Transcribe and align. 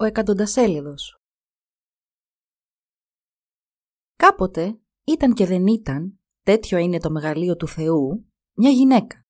ο 0.00 0.04
εκατοντασέλιδος 0.04 1.22
Κάποτε, 4.16 4.80
ήταν 5.04 5.34
και 5.34 5.46
δεν 5.46 5.66
ήταν, 5.66 6.20
τέτοιο 6.42 6.78
είναι 6.78 6.98
το 6.98 7.10
μεγαλείο 7.10 7.56
του 7.56 7.68
Θεού, 7.68 8.32
μια 8.52 8.70
γυναίκα. 8.70 9.26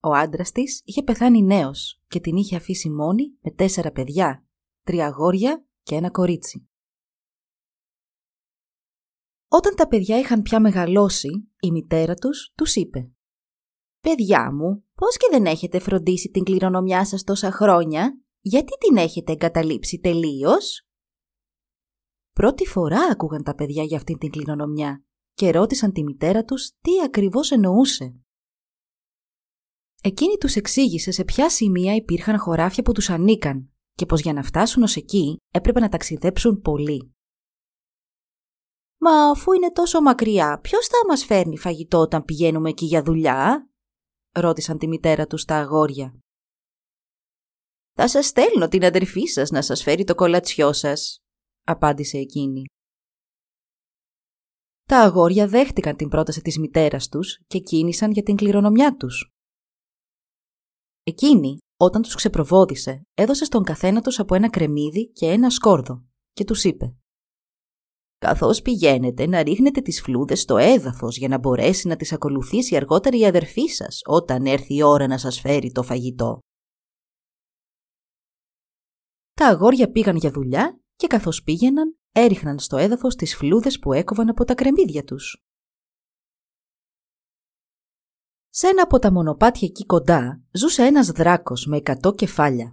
Ο 0.00 0.12
άντρας 0.12 0.50
της 0.52 0.82
είχε 0.84 1.02
πεθάνει 1.02 1.42
νέος 1.42 2.02
και 2.06 2.20
την 2.20 2.36
είχε 2.36 2.56
αφήσει 2.56 2.90
μόνη 2.90 3.38
με 3.40 3.50
τέσσερα 3.50 3.90
παιδιά, 3.90 4.46
τρία 4.82 5.06
αγόρια 5.06 5.64
και 5.82 5.94
ένα 5.94 6.10
κορίτσι. 6.10 6.68
Όταν 9.48 9.74
τα 9.74 9.88
παιδιά 9.88 10.18
είχαν 10.18 10.42
πια 10.42 10.60
μεγαλώσει, 10.60 11.52
η 11.60 11.70
μητέρα 11.70 12.14
τους 12.14 12.52
τους 12.54 12.74
είπε 12.74 13.10
«Παιδιά 14.00 14.52
μου, 14.52 14.84
πώς 14.94 15.16
και 15.16 15.28
δεν 15.30 15.46
έχετε 15.46 15.78
φροντίσει 15.78 16.30
την 16.30 16.44
κληρονομιά 16.44 17.04
σας 17.04 17.24
τόσα 17.24 17.50
χρόνια, 17.50 18.20
γιατί 18.40 18.72
την 18.78 18.96
έχετε 18.96 19.32
εγκαταλείψει 19.32 19.98
τελείως» 19.98 20.84
Πρώτη 22.32 22.66
φορά 22.66 23.00
άκουγαν 23.10 23.42
τα 23.42 23.54
παιδιά 23.54 23.82
για 23.82 23.96
αυτήν 23.96 24.18
την 24.18 24.30
κληρονομιά 24.30 25.04
και 25.34 25.50
ρώτησαν 25.50 25.92
τη 25.92 26.02
μητέρα 26.02 26.44
τους 26.44 26.70
τι 26.80 27.02
ακριβώς 27.04 27.50
εννοούσε. 27.50 28.14
Εκείνη 30.02 30.36
τους 30.36 30.56
εξήγησε 30.56 31.10
σε 31.10 31.24
ποια 31.24 31.50
σημεία 31.50 31.94
υπήρχαν 31.94 32.38
χωράφια 32.38 32.82
που 32.82 32.92
τους 32.92 33.10
ανήκαν 33.10 33.70
και 33.92 34.06
πως 34.06 34.20
για 34.20 34.32
να 34.32 34.42
φτάσουν 34.42 34.82
ως 34.82 34.96
εκεί 34.96 35.36
έπρεπε 35.52 35.80
να 35.80 35.88
ταξιδέψουν 35.88 36.60
πολύ. 36.60 37.14
«Μα 38.98 39.30
αφού 39.30 39.52
είναι 39.52 39.72
τόσο 39.72 40.00
μακριά, 40.00 40.60
ποιος 40.62 40.86
θα 40.86 41.06
μας 41.08 41.24
φέρνει 41.24 41.58
φαγητό 41.58 41.98
όταν 41.98 42.24
πηγαίνουμε 42.24 42.68
εκεί 42.68 42.84
για 42.84 43.02
δουλειά» 43.02 43.70
ρώτησαν 44.32 44.78
τη 44.78 44.88
μητέρα 44.88 45.26
τους 45.26 45.44
τα 45.44 45.56
αγόρια. 45.56 46.14
«Θα 48.02 48.08
σας 48.08 48.26
στέλνω 48.26 48.68
την 48.68 48.84
αδερφή 48.84 49.26
σας 49.26 49.50
να 49.50 49.62
σας 49.62 49.82
φέρει 49.82 50.04
το 50.04 50.14
κολατσιό 50.14 50.72
σας», 50.72 51.18
απάντησε 51.66 52.18
εκείνη. 52.18 52.64
Τα 54.88 55.00
αγόρια 55.00 55.48
δέχτηκαν 55.48 55.96
την 55.96 56.08
πρόταση 56.08 56.40
της 56.40 56.58
μητέρας 56.58 57.08
τους 57.08 57.38
και 57.46 57.58
κίνησαν 57.58 58.10
για 58.10 58.22
την 58.22 58.36
κληρονομιά 58.36 58.96
τους. 58.96 59.30
Εκείνη, 61.02 61.58
όταν 61.76 62.02
τους 62.02 62.14
ξεπροβόδησε, 62.14 63.02
έδωσε 63.14 63.44
στον 63.44 63.64
καθένα 63.64 64.00
τους 64.00 64.18
από 64.18 64.34
ένα 64.34 64.50
κρεμμύδι 64.50 65.12
και 65.12 65.26
ένα 65.26 65.50
σκόρδο 65.50 66.04
και 66.32 66.44
τους 66.44 66.64
είπε 66.64 66.96
«Καθώς 68.18 68.62
πηγαίνετε 68.62 69.26
να 69.26 69.42
ρίχνετε 69.42 69.80
τις 69.80 70.00
φλούδες 70.00 70.40
στο 70.40 70.56
έδαφος 70.56 71.16
για 71.16 71.28
να 71.28 71.38
μπορέσει 71.38 71.88
να 71.88 71.96
τις 71.96 72.12
ακολουθήσει 72.12 72.76
αργότερα 72.76 73.16
η 73.16 73.26
αδερφή 73.26 73.66
σας 73.66 74.00
όταν 74.04 74.46
έρθει 74.46 74.74
η 74.74 74.82
ώρα 74.82 75.06
να 75.06 75.18
σας 75.18 75.40
φέρει 75.40 75.72
το 75.72 75.82
φαγητό». 75.82 76.38
Τα 79.40 79.46
αγόρια 79.46 79.90
πήγαν 79.90 80.16
για 80.16 80.30
δουλειά 80.30 80.80
και 80.96 81.06
καθώς 81.06 81.42
πήγαιναν 81.42 81.96
έριχναν 82.12 82.58
στο 82.58 82.76
έδαφος 82.76 83.16
τις 83.16 83.36
φλούδες 83.36 83.78
που 83.78 83.92
έκοβαν 83.92 84.28
από 84.28 84.44
τα 84.44 84.54
κρεμμύδια 84.54 85.04
τους. 85.04 85.44
Σε 88.48 88.66
ένα 88.66 88.82
από 88.82 88.98
τα 88.98 89.12
μονοπάτια 89.12 89.68
εκεί 89.68 89.86
κοντά 89.86 90.42
ζούσε 90.50 90.84
ένας 90.84 91.06
δράκος 91.10 91.66
με 91.66 91.76
εκατό 91.76 92.12
κεφάλια. 92.12 92.70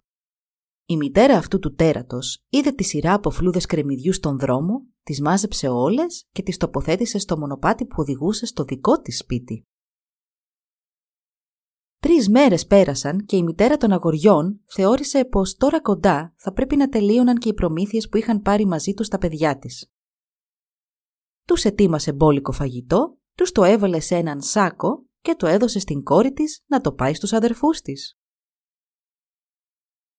Η 0.85 0.97
μητέρα 0.97 1.37
αυτού 1.37 1.59
του 1.59 1.73
τέρατος 1.73 2.39
είδε 2.49 2.71
τη 2.71 2.83
σειρά 2.83 3.13
από 3.13 3.29
φλούδες 3.29 3.65
κρεμμυδιούς 3.65 4.15
στον 4.15 4.39
δρόμο, 4.39 4.85
τις 5.03 5.21
μάζεψε 5.21 5.67
όλες 5.67 6.25
και 6.31 6.43
τις 6.43 6.57
τοποθέτησε 6.57 7.17
στο 7.17 7.37
μονοπάτι 7.37 7.85
που 7.85 7.95
οδηγούσε 7.97 8.45
στο 8.45 8.63
δικό 8.63 9.01
της 9.01 9.17
σπίτι. 9.17 9.63
Τρεις 11.99 12.29
μέρες 12.29 12.67
πέρασαν 12.67 13.25
και 13.25 13.35
η 13.35 13.43
μητέρα 13.43 13.77
των 13.77 13.91
αγοριών 13.91 14.61
θεώρησε 14.65 15.25
πως 15.25 15.55
τώρα 15.55 15.81
κοντά 15.81 16.33
θα 16.37 16.53
πρέπει 16.53 16.75
να 16.75 16.89
τελείωναν 16.89 17.37
και 17.37 17.49
οι 17.49 17.53
προμήθειες 17.53 18.09
που 18.09 18.17
είχαν 18.17 18.41
πάρει 18.41 18.65
μαζί 18.65 18.93
τους 18.93 19.07
τα 19.07 19.17
παιδιά 19.17 19.57
της. 19.57 19.91
Τους 21.47 21.63
ετοίμασε 21.63 22.13
μπόλικο 22.13 22.51
φαγητό, 22.51 23.17
τους 23.33 23.51
το 23.51 23.63
έβαλε 23.63 23.99
σε 23.99 24.15
έναν 24.15 24.41
σάκο 24.41 25.05
και 25.21 25.35
το 25.35 25.47
έδωσε 25.47 25.79
στην 25.79 26.03
κόρη 26.03 26.33
της 26.33 26.63
να 26.67 26.81
το 26.81 26.93
πάει 26.93 27.13
στους 27.13 27.33
αδερφούς 27.33 27.81
της. 27.81 28.19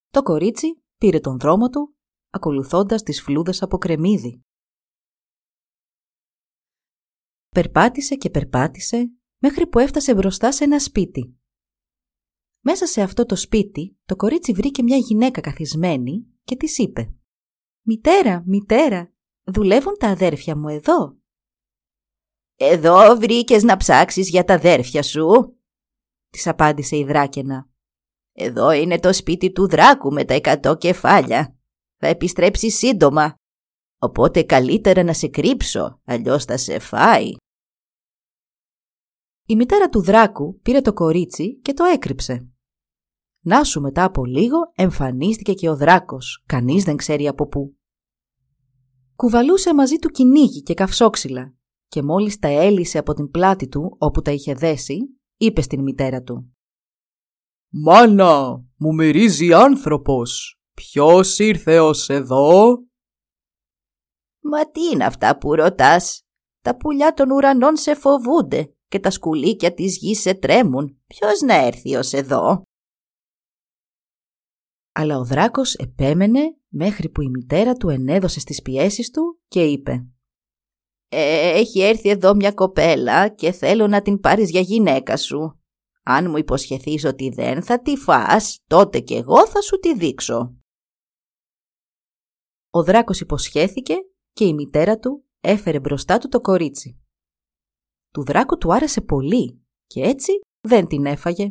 Το 0.09 0.23
κορίτσι 0.23 0.83
πήρε 0.99 1.21
τον 1.21 1.39
δρόμο 1.39 1.69
του, 1.69 1.97
ακολουθώντας 2.31 3.03
τις 3.03 3.23
φλούδες 3.23 3.63
από 3.63 3.79
κρεμμύδι. 3.79 4.43
Περπάτησε 7.49 8.15
και 8.15 8.31
περπάτησε 8.31 9.11
μέχρι 9.39 9.67
που 9.67 9.79
έφτασε 9.79 10.15
μπροστά 10.15 10.53
σε 10.53 10.65
ένα 10.65 10.81
σπίτι. 10.81 11.38
Μέσα 12.61 12.87
σε 12.87 13.03
αυτό 13.03 13.27
το 13.27 13.37
σπίτι 13.37 13.99
το 14.05 14.17
κορίτσι 14.17 14.53
βρήκε 14.53 14.83
μια 14.83 14.97
γυναίκα 14.97 15.41
καθισμένη 15.41 16.27
και 16.45 16.57
της 16.57 16.79
είπε 16.79 17.13
«Μητέρα, 17.83 18.43
μητέρα, 18.47 19.13
δουλεύουν 19.45 19.97
τα 19.99 20.09
αδέρφια 20.09 20.57
μου 20.57 20.69
εδώ» 20.69 21.17
«Εδώ 22.57 23.17
βρήκες 23.17 23.63
να 23.63 23.77
ψάξεις 23.77 24.29
για 24.29 24.45
τα 24.45 24.55
αδέρφια 24.55 25.03
σου» 25.03 25.57
της 26.31 26.47
απάντησε 26.47 26.97
η 26.97 27.05
δράκαινα. 27.05 27.69
«Εδώ 28.33 28.71
είναι 28.71 28.99
το 28.99 29.13
σπίτι 29.13 29.53
του 29.53 29.69
δράκου 29.69 30.13
με 30.13 30.25
τα 30.25 30.35
εκατό 30.35 30.77
κεφάλια. 30.77 31.57
Θα 31.97 32.07
επιστρέψει 32.07 32.71
σύντομα. 32.71 33.35
Οπότε 33.99 34.43
καλύτερα 34.43 35.03
να 35.03 35.13
σε 35.13 35.29
κρύψω, 35.29 36.01
αλλιώς 36.05 36.45
θα 36.45 36.57
σε 36.57 36.79
φάει». 36.79 37.33
Η 39.51 39.57
μητέρα 39.57 39.89
του 39.89 40.03
δράκου 40.03 40.61
πήρε 40.63 40.81
το 40.81 40.93
κορίτσι 40.93 41.61
και 41.61 41.73
το 41.73 41.85
έκρυψε. 41.85 42.49
Να 43.41 43.65
σου 43.65 43.81
μετά 43.81 44.05
από 44.05 44.25
λίγο 44.25 44.57
εμφανίστηκε 44.75 45.53
και 45.53 45.69
ο 45.69 45.77
δράκος, 45.77 46.43
κανείς 46.47 46.85
δεν 46.85 46.97
ξέρει 46.97 47.29
από 47.29 47.47
πού. 47.49 47.77
Κουβαλούσε 49.17 49.75
μαζί 49.75 49.97
του 49.97 50.09
κυνήγι 50.09 50.63
και 50.63 50.75
καυσόξυλα 50.75 51.55
και 51.89 52.03
μόλις 52.03 52.39
τα 52.39 52.49
έλυσε 52.49 52.99
από 52.99 53.15
την 53.15 53.31
πλάτη 53.31 53.69
του 53.69 53.97
όπου 53.99 54.23
τα 54.23 54.31
είχε 54.31 54.55
δέσει, 54.55 54.99
είπε 55.37 55.61
στην 55.61 55.83
μητέρα 55.83 56.23
του 56.23 56.57
«Μάνα, 57.69 58.65
μου 58.77 58.95
μυρίζει 58.95 59.53
άνθρωπος. 59.53 60.61
Ποιος 60.75 61.39
ήρθε 61.39 61.81
ως 61.81 62.09
εδώ» 62.09 62.79
«Μα 64.41 64.71
τι 64.71 64.85
είναι 64.93 65.05
αυτά 65.05 65.39
που 65.39 65.55
ρωτάς; 65.55 66.23
Τα 66.61 66.77
πουλιά 66.77 67.15
των 67.15 67.31
ουρανών 67.31 67.77
σε 67.77 67.95
φοβούνται 67.95 68.73
και 68.89 69.01
τα 69.01 69.11
σκουλίκια 69.11 69.75
της 69.75 69.97
γης 69.97 70.21
σε 70.21 70.35
τρέμουν. 70.35 71.01
Ποιος 71.07 71.41
να 71.41 71.55
έρθει 71.55 71.95
ως 71.95 72.13
εδώ» 72.13 72.63
Αλλά 74.93 75.19
ο 75.19 75.25
δράκος 75.25 75.75
επέμενε 75.75 76.57
μέχρι 76.69 77.09
που 77.09 77.21
η 77.21 77.29
μητέρα 77.29 77.75
του 77.75 77.89
ενέδωσε 77.89 78.41
στις 78.41 78.63
πιέσεις 78.63 79.11
του 79.11 79.41
και 79.49 79.65
είπε 79.65 80.07
ε, 81.09 81.59
«Έχει 81.59 81.81
έρθει 81.81 82.09
εδώ 82.09 82.35
μια 82.35 82.53
κοπέλα 82.53 83.29
και 83.29 83.53
θέλω 83.53 83.87
να 83.87 84.03
την 84.03 84.21
πάρεις 84.21 84.51
για 84.51 84.61
γυναίκα 84.61 85.17
σου. 85.17 85.61
Αν 86.03 86.31
μου 86.31 86.37
υποσχεθείς 86.37 87.05
ότι 87.05 87.29
δεν 87.29 87.63
θα 87.63 87.83
τη 87.83 87.97
φας, 87.97 88.59
τότε 88.67 89.01
και 89.01 89.15
εγώ 89.15 89.47
θα 89.47 89.61
σου 89.61 89.79
τη 89.79 89.95
δείξω». 89.95 90.57
Ο 92.71 92.83
δράκος 92.83 93.21
υποσχέθηκε 93.21 93.95
και 94.33 94.45
η 94.45 94.55
μητέρα 94.55 94.99
του 94.99 95.25
έφερε 95.41 95.81
μπροστά 95.81 96.19
του 96.19 96.29
το 96.29 96.41
κορίτσι. 96.41 97.01
Του 98.19 98.25
δράκου 98.25 98.59
του 98.59 98.73
άρεσε 98.75 99.01
πολύ 99.01 99.61
και 99.87 100.01
έτσι 100.01 100.33
δεν 100.61 100.87
την 100.87 101.07
έφαγε. 101.07 101.51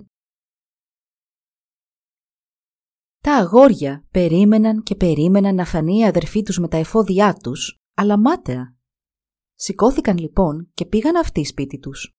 Τα 3.24 3.36
αγόρια 3.36 4.08
περίμεναν 4.12 4.84
και 4.84 4.96
περίμεναν 4.96 5.56
να 5.56 5.66
φανεί 5.66 5.98
η 5.98 6.06
αδερφή 6.06 6.44
τους 6.44 6.60
με 6.60 6.68
τα 6.68 6.78
εφόδια 6.78 7.34
τους, 7.34 7.80
αλλά 7.94 8.20
μάταια. 8.20 8.76
Σηκώθηκαν 9.56 10.18
λοιπόν 10.18 10.72
και 10.74 10.86
πήγαν 10.86 11.16
αυτοί 11.16 11.46
σπίτι 11.46 11.80
τους. 11.80 12.16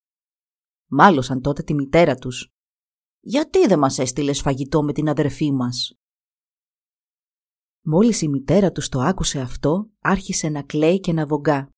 Μάλωσαν 0.87 1.41
τότε 1.41 1.63
τη 1.63 1.75
μητέρα 1.75 2.15
τους. 2.15 2.53
«Γιατί 3.21 3.67
δεν 3.67 3.79
μας 3.79 3.99
έστειλες 3.99 4.41
φαγητό 4.41 4.83
με 4.83 4.93
την 4.93 5.09
αδερφή 5.09 5.53
μας» 5.53 5.99
Μόλις 7.83 8.23
η 8.23 8.29
μητέρα 8.29 8.73
τους 8.73 8.89
το 8.89 9.01
άκουσε 9.01 9.41
αυτό, 9.41 9.91
άρχισε 10.01 10.49
να 10.49 10.63
κλαίει 10.63 11.01
και 11.01 11.13
να 11.13 11.27
βογκά. 11.27 11.73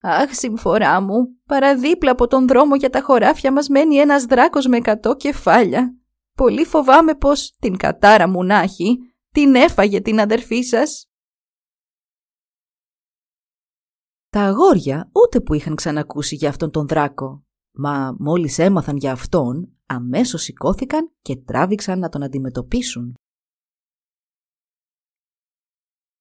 «Αχ, 0.00 0.34
συμφορά 0.34 1.00
μου, 1.00 1.40
παραδίπλα 1.46 2.10
από 2.10 2.26
τον 2.26 2.46
δρόμο 2.46 2.76
για 2.76 2.90
τα 2.90 3.02
χωράφια 3.02 3.52
μας 3.52 3.68
μένει 3.68 3.96
ένας 3.96 4.24
δράκος 4.24 4.66
με 4.66 4.76
εκατό 4.76 5.16
κεφάλια. 5.16 5.96
Πολύ 6.34 6.64
φοβάμαι 6.64 7.14
πως 7.14 7.56
την 7.60 7.76
κατάρα 7.76 8.28
μου 8.28 8.44
να 8.44 8.58
έχει, 8.58 8.98
την 9.32 9.54
έφαγε 9.54 10.00
την 10.00 10.20
αδερφή 10.20 10.62
σας. 10.62 11.06
Τα 14.28 14.40
αγόρια 14.40 15.10
ούτε 15.12 15.40
που 15.40 15.54
είχαν 15.54 15.74
ξανακούσει 15.74 16.34
για 16.34 16.48
αυτόν 16.48 16.70
τον 16.70 16.86
δράκο, 16.86 17.44
μα 17.72 18.16
μόλις 18.18 18.58
έμαθαν 18.58 18.96
για 18.96 19.12
αυτόν, 19.12 19.72
αμέσως 19.86 20.42
σηκώθηκαν 20.42 21.12
και 21.22 21.36
τράβηξαν 21.36 21.98
να 21.98 22.08
τον 22.08 22.22
αντιμετωπίσουν. 22.22 23.14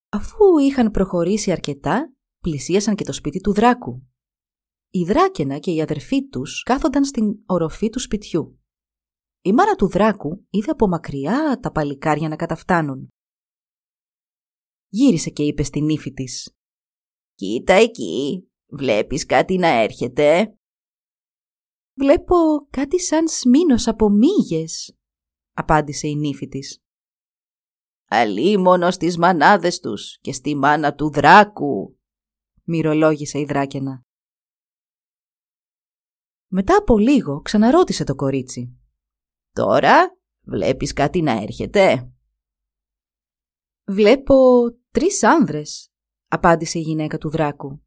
Αφού 0.09 0.57
είχαν 0.57 0.91
προχωρήσει 0.91 1.51
αρκετά, 1.51 2.16
πλησίασαν 2.39 2.95
και 2.95 3.03
το 3.03 3.11
σπίτι 3.11 3.39
του 3.39 3.53
δράκου. 3.53 4.07
Η 4.89 5.03
δράκαινα 5.03 5.59
και 5.59 5.71
οι 5.71 5.81
αδερφοί 5.81 6.27
τους 6.27 6.63
κάθονταν 6.63 7.05
στην 7.05 7.39
οροφή 7.45 7.89
του 7.89 7.99
σπιτιού. 7.99 8.59
Η 9.41 9.53
μάνα 9.53 9.75
του 9.75 9.87
δράκου 9.87 10.45
είδε 10.49 10.71
από 10.71 10.87
μακριά 10.87 11.59
τα 11.61 11.71
παλικάρια 11.71 12.29
να 12.29 12.35
καταφτάνουν. 12.35 13.07
Γύρισε 14.89 15.29
και 15.29 15.43
είπε 15.43 15.63
στην 15.63 15.89
ύφη 15.89 16.13
της 16.13 16.55
«Κοίτα 17.35 17.73
εκεί, 17.73 18.47
βλέπεις 18.65 19.25
κάτι 19.25 19.57
να 19.57 19.67
έρχεται» 19.67 20.57
«Βλέπω 21.93 22.35
κάτι 22.69 22.99
σαν 22.99 23.27
σμήνος 23.27 23.87
από 23.87 24.09
μύγες», 24.09 24.97
απάντησε 25.53 26.07
η 26.07 26.15
νύφη 26.15 26.47
της. 26.47 26.81
μόνο 28.59 28.91
στις 28.91 29.17
μανάδες 29.17 29.79
τους 29.79 30.17
και 30.21 30.33
στη 30.33 30.55
μάνα 30.55 30.95
του 30.95 31.11
δράκου», 31.11 31.96
μυρολόγησε 32.67 33.39
η 33.39 33.45
δράκαινα. 33.45 34.05
Μετά 36.47 36.77
από 36.77 36.97
λίγο 36.97 37.41
ξαναρώτησε 37.41 38.03
το 38.03 38.15
κορίτσι. 38.15 38.79
«Τώρα 39.51 40.17
βλέπεις 40.41 40.93
κάτι 40.93 41.21
να 41.21 41.31
έρχεται» 41.31 42.11
«Βλέπω 43.83 44.35
τρεις 44.91 45.23
άνδρες», 45.23 45.91
απάντησε 46.27 46.79
η 46.79 46.81
γυναίκα 46.81 47.17
του 47.17 47.29
δράκου. 47.29 47.81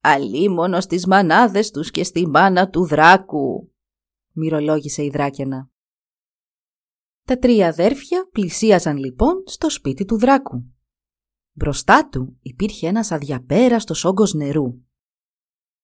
«Αλίμονο 0.00 0.80
στις 0.80 1.06
μανάδες 1.06 1.70
τους 1.70 1.90
και 1.90 2.04
στη 2.04 2.26
μάνα 2.26 2.68
του 2.68 2.86
δράκου», 2.86 3.74
μυρολόγησε 4.32 5.04
η 5.04 5.10
δράκαινα. 5.10 5.70
Τα 7.22 7.38
τρία 7.38 7.68
αδέρφια 7.68 8.28
πλησίαζαν 8.32 8.96
λοιπόν 8.96 9.42
στο 9.46 9.70
σπίτι 9.70 10.04
του 10.04 10.18
δράκου. 10.18 10.64
Μπροστά 11.60 12.08
του 12.08 12.38
υπήρχε 12.42 12.86
ένας 12.86 13.10
αδιαπέραστος 13.10 14.04
όγκος 14.04 14.34
νερού. 14.34 14.80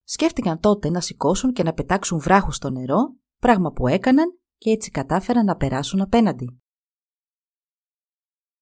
Σκέφτηκαν 0.02 0.60
τότε 0.60 0.90
να 0.90 1.00
σηκώσουν 1.00 1.52
και 1.52 1.62
να 1.62 1.72
πετάξουν 1.72 2.18
βράχους 2.18 2.56
στο 2.56 2.70
νερό, 2.70 3.16
πράγμα 3.38 3.72
που 3.72 3.86
έκαναν 3.86 4.38
και 4.58 4.70
έτσι 4.70 4.90
κατάφεραν 4.90 5.44
να 5.44 5.56
περάσουν 5.56 6.00
απέναντι. 6.00 6.60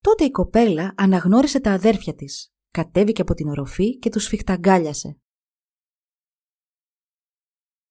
Τότε 0.01 0.25
η 0.25 0.31
κοπέλα 0.31 0.95
αναγνώρισε 0.97 1.61
τα 1.61 1.73
αδέρφια 1.73 2.15
της, 2.15 2.55
κατέβηκε 2.71 3.21
από 3.21 3.35
την 3.35 3.49
οροφή 3.49 3.99
και 3.99 4.11
τους 4.11 4.27
φιχταγκάλιασε. 4.27 5.19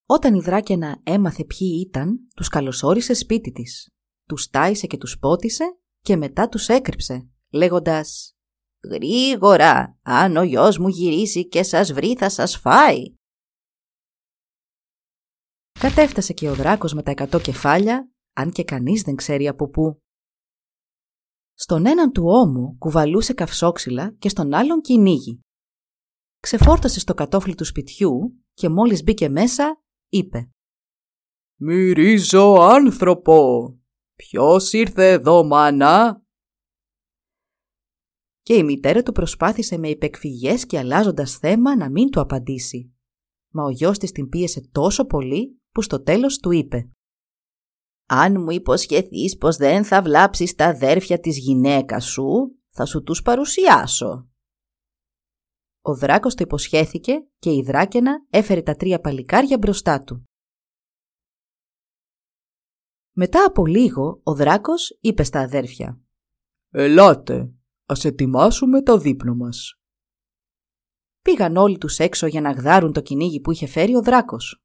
Όταν 0.05 0.35
η 0.35 0.39
Δράκαινα 0.39 1.01
έμαθε 1.03 1.45
ποιοι 1.45 1.85
ήταν, 1.87 2.27
τους 2.35 2.47
καλωσόρισε 2.47 3.13
σπίτι 3.13 3.51
της. 3.51 3.93
Τους 4.27 4.49
τάισε 4.49 4.87
και 4.87 4.97
τους 4.97 5.19
πότισε 5.19 5.63
και 5.99 6.15
μετά 6.15 6.49
τους 6.49 6.67
έκρυψε, 6.67 7.29
λέγοντας 7.51 8.32
«Γρήγορα, 8.89 9.97
αν 10.01 10.35
ο 10.35 10.43
γιος 10.43 10.77
μου 10.77 10.87
γυρίσει 10.87 11.47
και 11.47 11.63
σας 11.63 11.93
βρει 11.93 12.15
θα 12.15 12.29
σας 12.29 12.57
φάει». 12.57 13.03
Κατέφτασε 15.79 16.33
και 16.33 16.49
ο 16.49 16.55
δράκος 16.55 16.93
με 16.93 17.03
τα 17.03 17.11
εκατό 17.11 17.39
κεφάλια, 17.39 18.11
αν 18.33 18.51
και 18.51 18.63
κανείς 18.63 19.01
δεν 19.01 19.15
ξέρει 19.15 19.47
από 19.47 19.69
πού. 19.69 20.01
Στον 21.53 21.85
έναν 21.85 22.11
του 22.11 22.23
ώμου 22.25 22.77
κουβαλούσε 22.77 23.33
καυσόξυλα 23.33 24.15
και 24.19 24.29
στον 24.29 24.53
άλλον 24.53 24.81
κυνήγι. 24.81 25.39
Ξεφόρτωσε 26.39 26.99
στο 26.99 27.13
κατόφλι 27.13 27.55
του 27.55 27.65
σπιτιού 27.65 28.43
και 28.53 28.69
μόλις 28.69 29.03
μπήκε 29.03 29.29
μέσα, 29.29 29.83
είπε 30.09 30.49
«Μυρίζω 31.59 32.53
άνθρωπο! 32.53 33.69
Ποιος 34.15 34.73
ήρθε 34.73 35.11
εδώ, 35.11 35.43
μάνα» 35.43 36.22
Και 38.43 38.53
η 38.53 38.63
μητέρα 38.63 39.03
του 39.03 39.11
προσπάθησε 39.11 39.77
με 39.77 39.89
υπεκφυγές 39.89 40.65
και 40.65 40.77
αλλάζοντας 40.77 41.37
θέμα 41.37 41.75
να 41.75 41.89
μην 41.89 42.09
του 42.09 42.19
απαντήσει. 42.19 42.93
Μα 43.51 43.63
ο 43.63 43.69
γιος 43.69 43.97
της 43.97 44.11
την 44.11 44.29
πίεσε 44.29 44.69
τόσο 44.71 45.05
πολύ 45.05 45.61
που 45.71 45.81
στο 45.81 46.03
τέλος 46.03 46.37
του 46.37 46.51
είπε 46.51 46.93
αν 48.05 48.41
μου 48.41 48.49
υποσχεθείς 48.49 49.37
πως 49.37 49.55
δεν 49.55 49.83
θα 49.83 50.01
βλάψεις 50.01 50.55
τα 50.55 50.65
αδέρφια 50.65 51.19
της 51.19 51.37
γυναίκας 51.37 52.05
σου, 52.05 52.55
θα 52.69 52.85
σου 52.85 53.03
τους 53.03 53.21
παρουσιάσω. 53.21 54.27
Ο 55.81 55.95
δράκος 55.95 56.35
το 56.35 56.43
υποσχέθηκε 56.43 57.27
και 57.39 57.51
η 57.51 57.61
δράκαινα 57.61 58.25
έφερε 58.29 58.61
τα 58.61 58.75
τρία 58.75 58.99
παλικάρια 58.99 59.57
μπροστά 59.57 60.03
του. 60.03 60.23
Μετά 63.15 63.45
από 63.45 63.65
λίγο, 63.65 64.21
ο 64.23 64.35
δράκος 64.35 64.97
είπε 65.01 65.23
στα 65.23 65.39
αδέρφια 65.39 66.01
«Ελάτε, 66.69 67.53
ας 67.85 68.05
ετοιμάσουμε 68.05 68.81
το 68.81 68.97
δείπνο 68.97 69.35
μας». 69.35 69.73
Πήγαν 71.21 71.57
όλοι 71.57 71.77
τους 71.77 71.99
έξω 71.99 72.27
για 72.27 72.41
να 72.41 72.51
γδάρουν 72.51 72.93
το 72.93 73.01
κυνήγι 73.01 73.41
που 73.41 73.51
είχε 73.51 73.67
φέρει 73.67 73.95
ο 73.95 74.01
δράκος. 74.01 74.61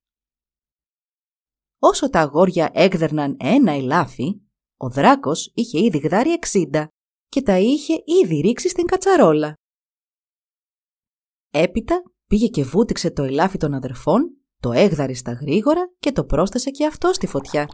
Όσο 1.79 2.11
τα 2.11 2.21
αγόρια 2.21 2.71
έγδερναν 2.73 3.37
ένα 3.41 3.73
ελάφι, 3.73 4.41
ο 4.77 4.91
δράκος 4.91 5.51
είχε 5.55 5.85
ήδη 5.85 5.99
γδάρει 5.99 6.31
εξήντα 6.31 6.89
και 7.29 7.43
τα 7.43 7.59
είχε 7.59 8.03
ήδη 8.25 8.41
ρίξει 8.41 8.69
στην 8.69 8.85
κατσαρόλα. 8.85 9.55
Έπειτα 11.51 12.03
πήγε 12.27 12.47
και 12.47 12.65
βούτυξε 12.65 13.11
το 13.11 13.23
ελάφι 13.23 13.59
των 13.59 13.75
αδερφών, 13.75 14.37
το 14.61 14.73
έγδαρε 14.73 15.15
στα 15.15 15.33
γρήγορα 15.33 15.93
και 15.99 16.13
το 16.13 16.25
πρόσθεσε 16.25 16.71
και 16.71 16.87
αυτό 16.87 17.13
στη 17.13 17.27
φωτιά. 17.27 17.67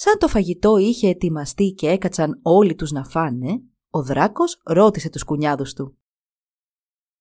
Σαν 0.00 0.18
το 0.18 0.28
φαγητό 0.28 0.76
είχε 0.76 1.08
ετοιμαστεί 1.08 1.70
και 1.70 1.88
έκατσαν 1.88 2.40
όλοι 2.42 2.74
τους 2.74 2.90
να 2.90 3.04
φάνε, 3.04 3.62
ο 3.90 4.02
δράκος 4.02 4.60
ρώτησε 4.64 5.10
τους 5.10 5.24
κουνιάδους 5.24 5.72
του. 5.72 5.98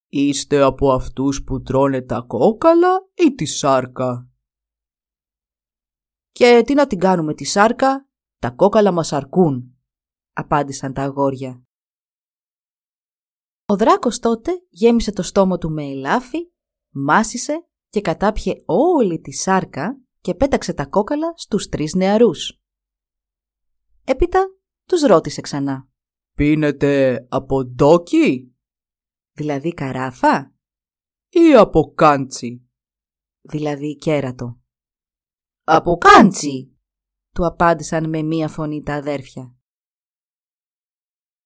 Είστε 0.07 0.62
από 0.62 0.91
αυτούς 0.91 1.44
που 1.44 1.62
τρώνε 1.62 2.01
τα 2.01 2.21
κόκαλα 2.27 3.09
ή 3.13 3.33
τη 3.33 3.45
σάρκα; 3.45 4.29
Και 6.31 6.62
τι 6.65 6.74
να 6.74 6.88
την 6.88 7.00
κάνουμε 7.00 7.33
τη 7.33 7.44
σάρκα, 7.44 8.09
τα 8.39 8.51
κόκαλα 8.51 8.91
μας 8.91 9.13
αρκούν, 9.13 9.77
απάντησαν 10.34 10.93
τα 10.93 11.01
αγόρια. 11.01 11.63
Ο 13.65 13.75
δράκος 13.75 14.19
τότε 14.19 14.51
γέμισε 14.69 15.12
το 15.12 15.22
στόμα 15.22 15.57
του 15.57 15.72
με 15.72 15.84
ελάφι, 15.84 16.51
μάσισε 16.89 17.67
και 17.89 18.01
κατάπιε 18.01 18.53
όλη 18.65 19.19
τη 19.19 19.31
σάρκα 19.31 20.01
και 20.22 20.36
πέταξε 20.36 20.74
τα 20.74 20.86
κόκαλα 20.86 21.34
στους 21.36 21.69
τρεις 21.69 21.93
νεαρούς. 21.93 22.62
Έπειτα 24.09 24.55
τους 24.85 25.01
ρώτησε 25.01 25.41
ξανά. 25.41 25.89
«Πίνετε 26.33 27.25
από 27.29 27.65
ντόκι» 27.65 28.55
δηλαδή 29.31 29.73
καράφα, 29.73 30.53
ή 31.29 31.53
από 31.53 31.93
κάντσι, 31.95 32.67
δηλαδή 33.41 33.95
κέρατο. 33.95 34.59
«Από 35.63 35.97
κάντσι», 35.97 36.77
του 37.33 37.45
απάντησαν 37.45 38.09
με 38.09 38.21
μία 38.21 38.47
φωνή 38.47 38.81
τα 38.81 38.93
αδέρφια. 38.93 39.55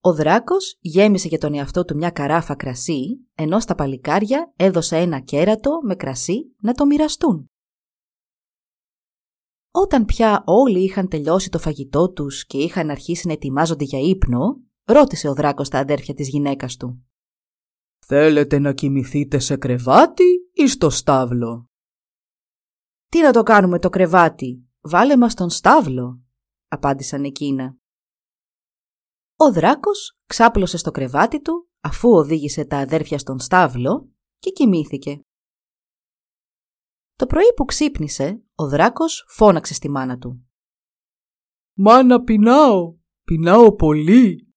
Ο 0.02 0.14
δράκος 0.14 0.78
γέμισε 0.80 1.28
για 1.28 1.38
τον 1.38 1.54
εαυτό 1.54 1.86
του 1.86 1.96
μια 1.96 2.10
καράφα 2.10 2.56
κρασί, 2.56 3.28
ενώ 3.36 3.60
στα 3.60 3.76
παλικάρια 3.76 4.54
έδωσε 4.56 4.98
ένα 4.98 5.20
κέρατο 5.20 5.80
με 5.84 5.96
κρασί 5.96 6.56
να 6.62 6.74
το 6.74 6.86
μοιραστούν. 6.86 7.51
Όταν 9.72 10.06
πια 10.06 10.44
όλοι 10.46 10.84
είχαν 10.84 11.08
τελειώσει 11.08 11.50
το 11.50 11.60
φαγητό 11.60 12.12
τους 12.12 12.46
και 12.46 12.58
είχαν 12.58 12.90
αρχίσει 12.90 13.28
να 13.28 13.34
ετοιμάζονται 13.34 13.84
για 13.84 14.00
ύπνο, 14.00 14.62
ρώτησε 14.84 15.28
ο 15.28 15.34
δράκος 15.34 15.70
τα 15.70 15.80
αδέρφια 15.80 16.14
της 16.14 16.30
γυναίκας 16.30 16.78
του. 16.78 17.06
Θέλετε 18.06 18.60
να 18.60 18.74
κοιμηθείτε 18.74 19.40
σε 19.40 19.58
κρεβάτι 19.58 20.50
ή 20.54 20.68
στο 20.68 20.90
στάβλο; 20.90 21.70
Τι 23.10 23.22
να 23.22 23.32
το 23.32 23.44
κάνουμε 23.44 23.80
το 23.80 23.90
κρεβάτι, 23.90 24.66
βάλε 24.82 25.18
μας 25.18 25.34
τον 25.34 25.50
στάβλο, 25.50 26.22
απάντησαν 26.68 27.24
εκείνα. 27.24 27.78
Ο 29.36 29.52
δράκος 29.52 30.18
ξάπλωσε 30.26 30.78
στο 30.78 30.92
κρεβάτι 30.92 31.42
του 31.42 31.70
αφού 31.82 32.10
οδήγησε 32.10 32.66
τα 32.66 32.78
αδέρφια 32.78 33.18
στον 33.18 33.40
στάβλο 33.40 34.10
και 34.40 34.50
κοιμήθηκε. 34.50 35.22
Το 37.22 37.28
πρωί 37.28 37.54
που 37.56 37.66
ξύπνησε, 37.66 38.44
ο 38.56 38.68
δράκος 38.68 39.26
φώναξε 39.28 39.74
στη 39.74 39.90
μάνα 39.90 40.18
του. 40.18 40.48
«Μάνα 41.78 42.24
πεινάω, 42.24 42.96
πεινάω 43.24 43.76
πολύ». 43.76 44.54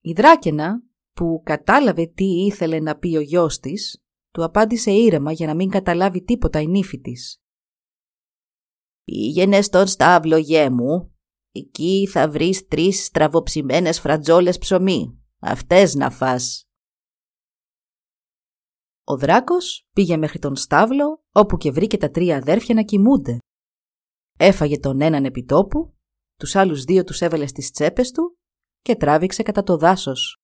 Η 0.00 0.12
δράκαινα 0.12 0.82
που 1.12 1.42
κατάλαβε 1.44 2.06
τι 2.06 2.24
ήθελε 2.24 2.80
να 2.80 2.98
πει 2.98 3.16
ο 3.16 3.20
γιος 3.20 3.58
της, 3.58 4.04
του 4.30 4.44
απάντησε 4.44 4.90
ήρεμα 4.90 5.32
για 5.32 5.46
να 5.46 5.54
μην 5.54 5.70
καταλάβει 5.70 6.22
τίποτα 6.22 6.60
η 6.60 6.66
νύφη 6.66 7.00
της. 7.00 7.42
«Πήγαινε 9.04 9.62
στον 9.62 9.86
στάβλο, 9.86 10.36
γέ 10.36 10.70
μου, 10.70 11.14
Εκεί 11.52 12.08
θα 12.10 12.28
βρεις 12.28 12.66
τρεις 12.66 13.04
στραβοψημένες 13.04 14.00
φρατζόλες 14.00 14.58
ψωμί. 14.58 15.18
Αυτές 15.38 15.94
να 15.94 16.10
φας. 16.10 16.66
Ο 19.04 19.16
δράκος 19.16 19.88
πήγε 19.92 20.16
μέχρι 20.16 20.38
τον 20.38 20.56
στάβλο 20.56 21.24
όπου 21.32 21.56
και 21.56 21.70
βρήκε 21.70 21.96
τα 21.96 22.10
τρία 22.10 22.36
αδέρφια 22.36 22.74
να 22.74 22.82
κοιμούνται. 22.82 23.38
Έφαγε 24.38 24.78
τον 24.78 25.00
έναν 25.00 25.24
επιτόπου, 25.24 25.96
τους 26.36 26.54
άλλους 26.56 26.84
δύο 26.84 27.04
τους 27.04 27.20
έβαλε 27.20 27.46
στις 27.46 27.70
τσέπες 27.70 28.10
του 28.10 28.38
και 28.80 28.96
τράβηξε 28.96 29.42
κατά 29.42 29.62
το 29.62 29.76
δάσος. 29.76 30.42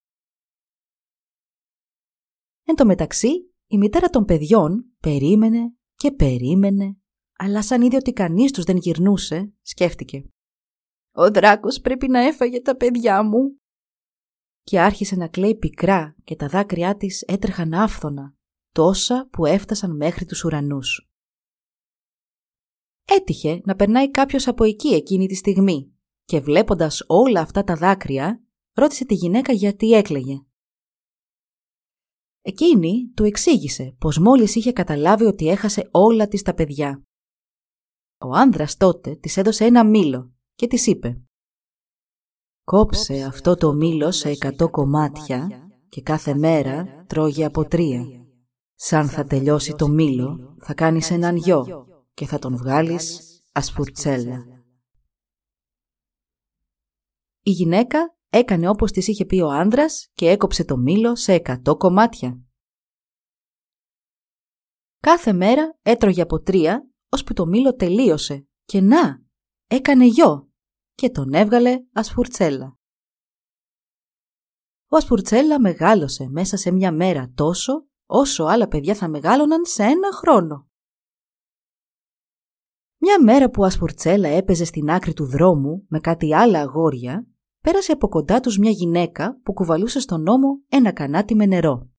Εν 2.64 2.74
τω 2.74 2.86
μεταξύ, 2.86 3.52
η 3.66 3.78
μητέρα 3.78 4.08
των 4.08 4.24
παιδιών 4.24 4.96
περίμενε 5.00 5.76
και 5.94 6.12
περίμενε, 6.12 6.96
αλλά 7.38 7.62
σαν 7.62 7.82
είδε 7.82 7.96
ότι 7.96 8.12
κανείς 8.12 8.52
τους 8.52 8.64
δεν 8.64 8.76
γυρνούσε, 8.76 9.52
σκέφτηκε. 9.62 10.24
«Ο 11.12 11.30
δράκος 11.30 11.80
πρέπει 11.80 12.08
να 12.08 12.20
έφαγε 12.20 12.60
τα 12.60 12.76
παιδιά 12.76 13.22
μου». 13.22 13.60
Και 14.62 14.80
άρχισε 14.80 15.16
να 15.16 15.28
κλαίει 15.28 15.56
πικρά 15.56 16.16
και 16.24 16.36
τα 16.36 16.48
δάκρυά 16.48 16.96
της 16.96 17.22
έτρεχαν 17.22 17.74
άφθονα, 17.74 18.37
τόσα 18.78 19.28
που 19.32 19.46
έφτασαν 19.46 19.96
μέχρι 19.96 20.24
τους 20.24 20.44
ουρανούς. 20.44 21.10
Έτυχε 23.04 23.60
να 23.64 23.74
περνάει 23.76 24.10
κάποιος 24.10 24.48
από 24.48 24.64
εκεί 24.64 24.88
εκείνη 24.88 25.26
τη 25.26 25.34
στιγμή 25.34 25.92
και 26.24 26.40
βλέποντας 26.40 27.04
όλα 27.06 27.40
αυτά 27.40 27.64
τα 27.64 27.74
δάκρυα, 27.74 28.42
ρώτησε 28.72 29.04
τη 29.04 29.14
γυναίκα 29.14 29.52
γιατί 29.52 29.92
έκλαιγε. 29.92 30.42
Εκείνη 32.42 33.12
του 33.14 33.24
εξήγησε 33.24 33.94
πως 33.98 34.18
μόλις 34.18 34.54
είχε 34.54 34.72
καταλάβει 34.72 35.24
ότι 35.24 35.48
έχασε 35.48 35.88
όλα 35.92 36.28
της 36.28 36.42
τα 36.42 36.54
παιδιά. 36.54 37.02
Ο 38.18 38.32
άνδρας 38.32 38.76
τότε 38.76 39.16
της 39.16 39.36
έδωσε 39.36 39.64
ένα 39.64 39.84
μήλο 39.84 40.32
και 40.54 40.66
της 40.66 40.86
είπε 40.86 41.22
«Κόψε 42.64 43.22
αυτό 43.22 43.54
το 43.54 43.72
μήλο 43.72 44.10
σε 44.10 44.28
εκατό 44.28 44.70
κομμάτια 44.70 45.68
και 45.88 46.02
κάθε 46.02 46.34
μέρα 46.34 47.04
τρώγε 47.06 47.44
από 47.44 47.64
τρία. 47.64 48.17
Σαν 48.80 49.08
θα 49.08 49.24
τελειώσει 49.24 49.74
το 49.74 49.88
μήλο 49.88 50.56
θα 50.60 50.74
κάνεις 50.74 51.10
έναν 51.10 51.36
γιο 51.36 51.86
και 52.14 52.26
θα 52.26 52.38
τον 52.38 52.56
βγάλεις 52.56 53.20
ασφουρτσέλα». 53.52 54.44
Η 57.42 57.50
γυναίκα 57.50 58.16
έκανε 58.28 58.68
όπως 58.68 58.92
της 58.92 59.08
είχε 59.08 59.24
πει 59.24 59.40
ο 59.40 59.48
άνδρας 59.48 60.08
και 60.12 60.30
έκοψε 60.30 60.64
το 60.64 60.76
μήλο 60.76 61.16
σε 61.16 61.32
εκατό 61.32 61.76
κομμάτια. 61.76 62.40
Κάθε 65.00 65.32
μέρα 65.32 65.78
έτρωγε 65.82 66.22
από 66.22 66.40
τρία, 66.40 66.90
ώσπου 67.08 67.32
το 67.32 67.46
μήλο 67.46 67.74
τελείωσε 67.74 68.48
και 68.64 68.80
να, 68.80 69.22
έκανε 69.66 70.04
γιο 70.04 70.50
και 70.94 71.10
τον 71.10 71.32
έβγαλε 71.32 71.78
ασφουρτσέλα. 71.92 72.78
Ο 74.90 74.96
ασφουρτσέλα 74.96 75.60
μεγάλωσε 75.60 76.28
μέσα 76.28 76.56
σε 76.56 76.70
μια 76.70 76.92
μέρα 76.92 77.32
τόσο 77.34 77.86
όσο 78.10 78.44
άλλα 78.44 78.68
παιδιά 78.68 78.94
θα 78.94 79.08
μεγάλωναν 79.08 79.66
σε 79.66 79.82
ένα 79.82 80.12
χρόνο. 80.12 80.68
Μια 83.00 83.22
μέρα 83.22 83.50
που 83.50 83.62
ο 83.62 83.64
Ασφουρτσέλα 83.64 84.28
έπαιζε 84.28 84.64
στην 84.64 84.90
άκρη 84.90 85.12
του 85.12 85.24
δρόμου 85.24 85.84
με 85.88 86.00
κάτι 86.00 86.34
άλλα 86.34 86.60
αγόρια, 86.60 87.26
πέρασε 87.60 87.92
από 87.92 88.08
κοντά 88.08 88.40
τους 88.40 88.58
μια 88.58 88.70
γυναίκα 88.70 89.40
που 89.42 89.52
κουβαλούσε 89.52 90.00
στον 90.00 90.28
ώμο 90.28 90.60
ένα 90.68 90.92
κανάτι 90.92 91.34
με 91.34 91.46
νερό. 91.46 91.90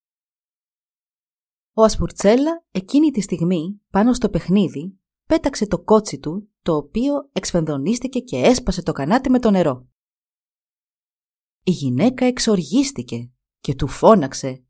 Ο 1.72 1.82
Ασπουρτσέλα 1.82 2.64
εκείνη 2.70 3.10
τη 3.10 3.20
στιγμή 3.20 3.80
πάνω 3.90 4.12
στο 4.12 4.28
παιχνίδι 4.28 4.98
πέταξε 5.26 5.66
το 5.66 5.82
κότσι 5.82 6.18
του 6.18 6.48
το 6.62 6.76
οποίο 6.76 7.28
εξφενδονίστηκε 7.32 8.18
και 8.18 8.36
έσπασε 8.36 8.82
το 8.82 8.92
κανάτι 8.92 9.30
με 9.30 9.38
το 9.38 9.50
νερό. 9.50 9.88
Η 11.62 11.70
γυναίκα 11.70 12.24
εξοργίστηκε 12.24 13.30
και 13.60 13.74
του 13.74 13.86
φώναξε 13.86 14.64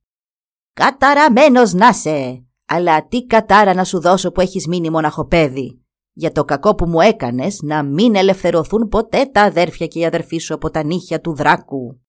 «Καταραμένος 0.73 1.73
να 1.73 1.93
σε! 1.93 2.45
Αλλά 2.67 3.07
τι 3.07 3.27
κατάρα 3.27 3.75
να 3.75 3.85
σου 3.85 4.00
δώσω 4.00 4.33
που 4.33 4.41
έχεις 4.41 4.67
μείνει 4.67 4.91
μοναχοπέδι! 4.91 5.85
Για 6.12 6.33
το 6.33 6.45
κακό 6.45 6.75
που 6.75 6.87
μου 6.87 7.00
έκανες 7.00 7.61
να 7.62 7.83
μην 7.83 8.15
ελευθερωθούν 8.15 8.89
ποτέ 8.89 9.27
τα 9.27 9.43
αδέρφια 9.43 9.87
και 9.87 9.99
οι 9.99 10.05
αδερφοί 10.05 10.39
σου 10.39 10.55
από 10.55 10.71
τα 10.71 10.83
νύχια 10.83 11.21
του 11.21 11.35
δράκου!» 11.35 12.00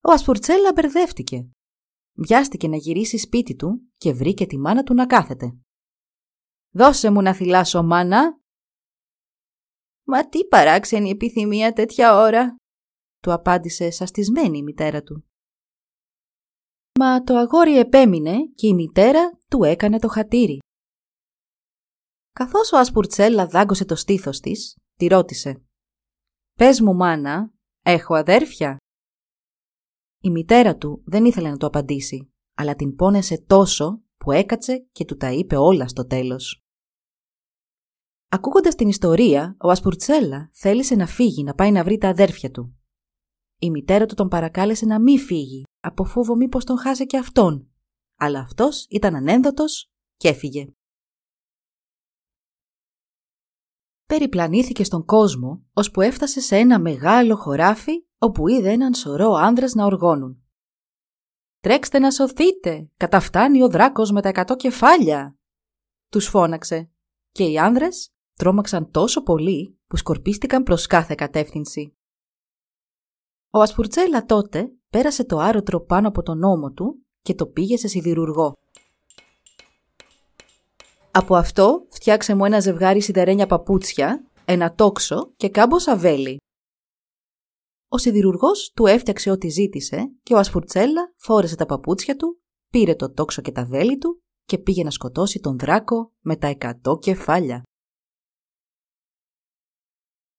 Ο 0.00 0.12
Ασπουρτσέλα 0.12 0.72
μπερδεύτηκε 0.74 1.48
βιάστηκε 2.14 2.68
να 2.68 2.76
γυρίσει 2.76 3.18
σπίτι 3.18 3.56
του 3.56 3.80
και 3.96 4.12
βρήκε 4.12 4.46
τη 4.46 4.58
μάνα 4.58 4.82
του 4.82 4.94
να 4.94 5.06
κάθεται. 5.06 5.56
«Δώσε 6.70 7.10
μου 7.10 7.22
να 7.22 7.34
θυλάσω, 7.34 7.82
μάνα!» 7.82 8.38
«Μα 10.06 10.28
τι 10.28 10.44
παράξενη 10.44 11.10
επιθυμία 11.10 11.72
τέτοια 11.72 12.16
ώρα!» 12.16 12.56
του 13.20 13.32
απάντησε 13.32 13.90
σαστισμένη 13.90 14.58
η 14.58 14.62
μητέρα 14.62 15.02
του. 15.02 15.24
Μα 17.04 17.22
το 17.22 17.36
αγόρι 17.36 17.78
επέμεινε 17.78 18.46
και 18.54 18.66
η 18.66 18.74
μητέρα 18.74 19.38
του 19.48 19.62
έκανε 19.64 19.98
το 19.98 20.08
χατήρι. 20.08 20.58
Καθώς 22.32 22.72
ο 22.72 22.78
Ασπουρτσέλα 22.78 23.46
δάγκωσε 23.46 23.84
το 23.84 23.96
στήθος 23.96 24.40
της, 24.40 24.76
τη 24.94 25.06
ρώτησε 25.06 25.64
«Πες 26.58 26.80
μου, 26.80 26.94
μάνα, 26.94 27.52
έχω 27.82 28.14
αδέρφια» 28.14 28.76
Η 30.20 30.30
μητέρα 30.30 30.76
του 30.76 31.02
δεν 31.06 31.24
ήθελε 31.24 31.50
να 31.50 31.56
το 31.56 31.66
απαντήσει, 31.66 32.32
αλλά 32.54 32.74
την 32.74 32.94
πόνεσε 32.94 33.44
τόσο 33.46 34.02
που 34.16 34.32
έκατσε 34.32 34.78
και 34.92 35.04
του 35.04 35.16
τα 35.16 35.32
είπε 35.32 35.56
όλα 35.56 35.88
στο 35.88 36.06
τέλος. 36.06 36.62
Ακούγοντας 38.28 38.74
την 38.74 38.88
ιστορία, 38.88 39.56
ο 39.60 39.70
Ασπουρτσέλα 39.70 40.50
θέλησε 40.52 40.94
να 40.94 41.06
φύγει 41.06 41.42
να 41.42 41.54
πάει 41.54 41.72
να 41.72 41.84
βρει 41.84 41.98
τα 41.98 42.08
αδέρφια 42.08 42.50
του. 42.50 42.76
Η 43.58 43.70
μητέρα 43.70 44.06
του 44.06 44.14
τον 44.14 44.28
παρακάλεσε 44.28 44.86
να 44.86 45.00
μην 45.00 45.18
φύγει, 45.18 45.63
από 45.84 46.04
φόβο 46.04 46.36
μήπως 46.36 46.64
τον 46.64 46.78
χάσε 46.78 47.04
και 47.04 47.18
αυτόν. 47.18 47.68
Αλλά 48.16 48.40
αυτός 48.40 48.86
ήταν 48.90 49.14
ανένδοτος 49.14 49.90
και 50.16 50.28
έφυγε. 50.28 50.74
Περιπλανήθηκε 54.06 54.84
στον 54.84 55.04
κόσμο, 55.04 55.64
ώσπου 55.72 56.00
έφτασε 56.00 56.40
σε 56.40 56.56
ένα 56.56 56.78
μεγάλο 56.78 57.36
χωράφι 57.36 58.06
όπου 58.18 58.48
είδε 58.48 58.70
έναν 58.70 58.94
σωρό 58.94 59.32
άνδρες 59.32 59.74
να 59.74 59.84
οργώνουν. 59.84 60.42
«Τρέξτε 61.60 61.98
να 61.98 62.10
σωθείτε! 62.10 62.90
Καταφτάνει 62.96 63.62
ο 63.62 63.68
δράκος 63.68 64.10
με 64.10 64.22
τα 64.22 64.28
εκατό 64.28 64.56
κεφάλια!» 64.56 65.38
Τους 66.08 66.26
φώναξε 66.26 66.90
και 67.30 67.44
οι 67.44 67.58
άνδρες 67.58 68.14
τρόμαξαν 68.34 68.90
τόσο 68.90 69.22
πολύ 69.22 69.78
που 69.86 69.96
σκορπίστηκαν 69.96 70.62
προς 70.62 70.86
κάθε 70.86 71.14
κατεύθυνση. 71.14 71.96
Ο 73.50 73.60
Ασπουρτσέλα 73.60 74.24
τότε 74.24 74.72
πέρασε 74.94 75.24
το 75.24 75.38
άρωτρο 75.38 75.80
πάνω 75.80 76.08
από 76.08 76.22
τον 76.22 76.42
ώμο 76.42 76.72
του 76.72 77.04
και 77.22 77.34
το 77.34 77.46
πήγε 77.46 77.76
σε 77.76 77.88
σιδηρουργό. 77.88 78.52
Από 81.10 81.36
αυτό 81.36 81.86
φτιάξε 81.90 82.34
μου 82.34 82.44
ένα 82.44 82.60
ζευγάρι 82.60 83.00
σιδερένια 83.02 83.46
παπούτσια, 83.46 84.30
ένα 84.44 84.74
τόξο 84.74 85.32
και 85.36 85.48
κάμπο 85.48 85.78
σαβέλι. 85.78 86.36
Ο 87.88 87.98
σιδηρουργός 87.98 88.72
του 88.74 88.86
έφτιαξε 88.86 89.30
ό,τι 89.30 89.48
ζήτησε 89.48 90.12
και 90.22 90.34
ο 90.34 90.38
Ασφουρτσέλα 90.38 91.14
φόρεσε 91.16 91.56
τα 91.56 91.66
παπούτσια 91.66 92.16
του, 92.16 92.40
πήρε 92.70 92.94
το 92.94 93.12
τόξο 93.12 93.42
και 93.42 93.52
τα 93.52 93.64
βέλη 93.64 93.98
του 93.98 94.22
και 94.44 94.58
πήγε 94.58 94.82
να 94.82 94.90
σκοτώσει 94.90 95.40
τον 95.40 95.58
δράκο 95.58 96.12
με 96.20 96.36
τα 96.36 96.46
εκατό 96.46 96.98
κεφάλια. 96.98 97.62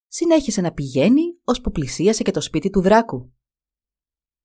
Συνέχισε 0.07 0.61
να 0.61 0.73
πηγαίνει 0.73 1.21
ώσπου 1.43 1.71
πλησίασε 1.71 2.23
και 2.23 2.31
το 2.31 2.41
σπίτι 2.41 2.69
του 2.69 2.81
δράκου. 2.81 3.34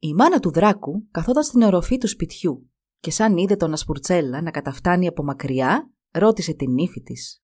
Η 0.03 0.15
μάνα 0.15 0.41
του 0.41 0.51
δράκου 0.51 1.09
καθόταν 1.11 1.43
στην 1.43 1.63
οροφή 1.63 1.99
του 1.99 2.09
σπιτιού 2.09 2.71
και 3.01 3.11
σαν 3.11 3.37
είδε 3.37 3.57
τον 3.57 3.73
Ασπουρτσέλα 3.73 4.43
να 4.43 4.51
καταφτάνει 4.51 5.07
από 5.07 5.23
μακριά, 5.23 5.93
ρώτησε 6.11 6.53
την 6.53 6.77
ύφη 6.77 7.03
της. 7.03 7.43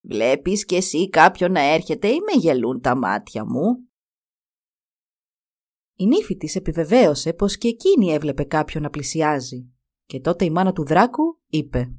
«Βλέπεις 0.00 0.64
κι 0.64 0.74
εσύ 0.74 1.08
κάποιον 1.08 1.52
να 1.52 1.60
έρχεται 1.60 2.08
ή 2.08 2.18
με 2.20 2.40
γελούν 2.40 2.80
τα 2.80 2.96
μάτια 2.96 3.44
μου» 3.44 3.88
Η 5.94 6.06
νύφη 6.06 6.36
της 6.36 6.56
επιβεβαίωσε 6.56 7.32
πως 7.32 7.58
και 7.58 7.68
εκείνη 7.68 8.12
έβλεπε 8.12 8.44
κάποιον 8.44 8.82
να 8.82 8.90
πλησιάζει 8.90 9.70
και 10.04 10.20
τότε 10.20 10.44
η 10.44 10.50
μάνα 10.50 10.72
του 10.72 10.84
δράκου 10.84 11.40
είπε 11.46 11.94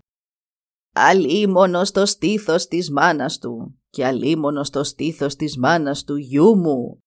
«Αλίμονο 0.94 1.84
στο 1.84 2.06
στήθος 2.06 2.68
της 2.68 2.92
μάνας 2.92 3.38
του 3.38 3.80
και 3.90 4.06
αλίμονο 4.06 4.64
στο 4.64 4.84
στήθος 4.84 5.36
της 5.36 5.58
μάνας 5.58 6.04
του 6.04 6.16
γιού 6.16 6.58
μου». 6.58 7.04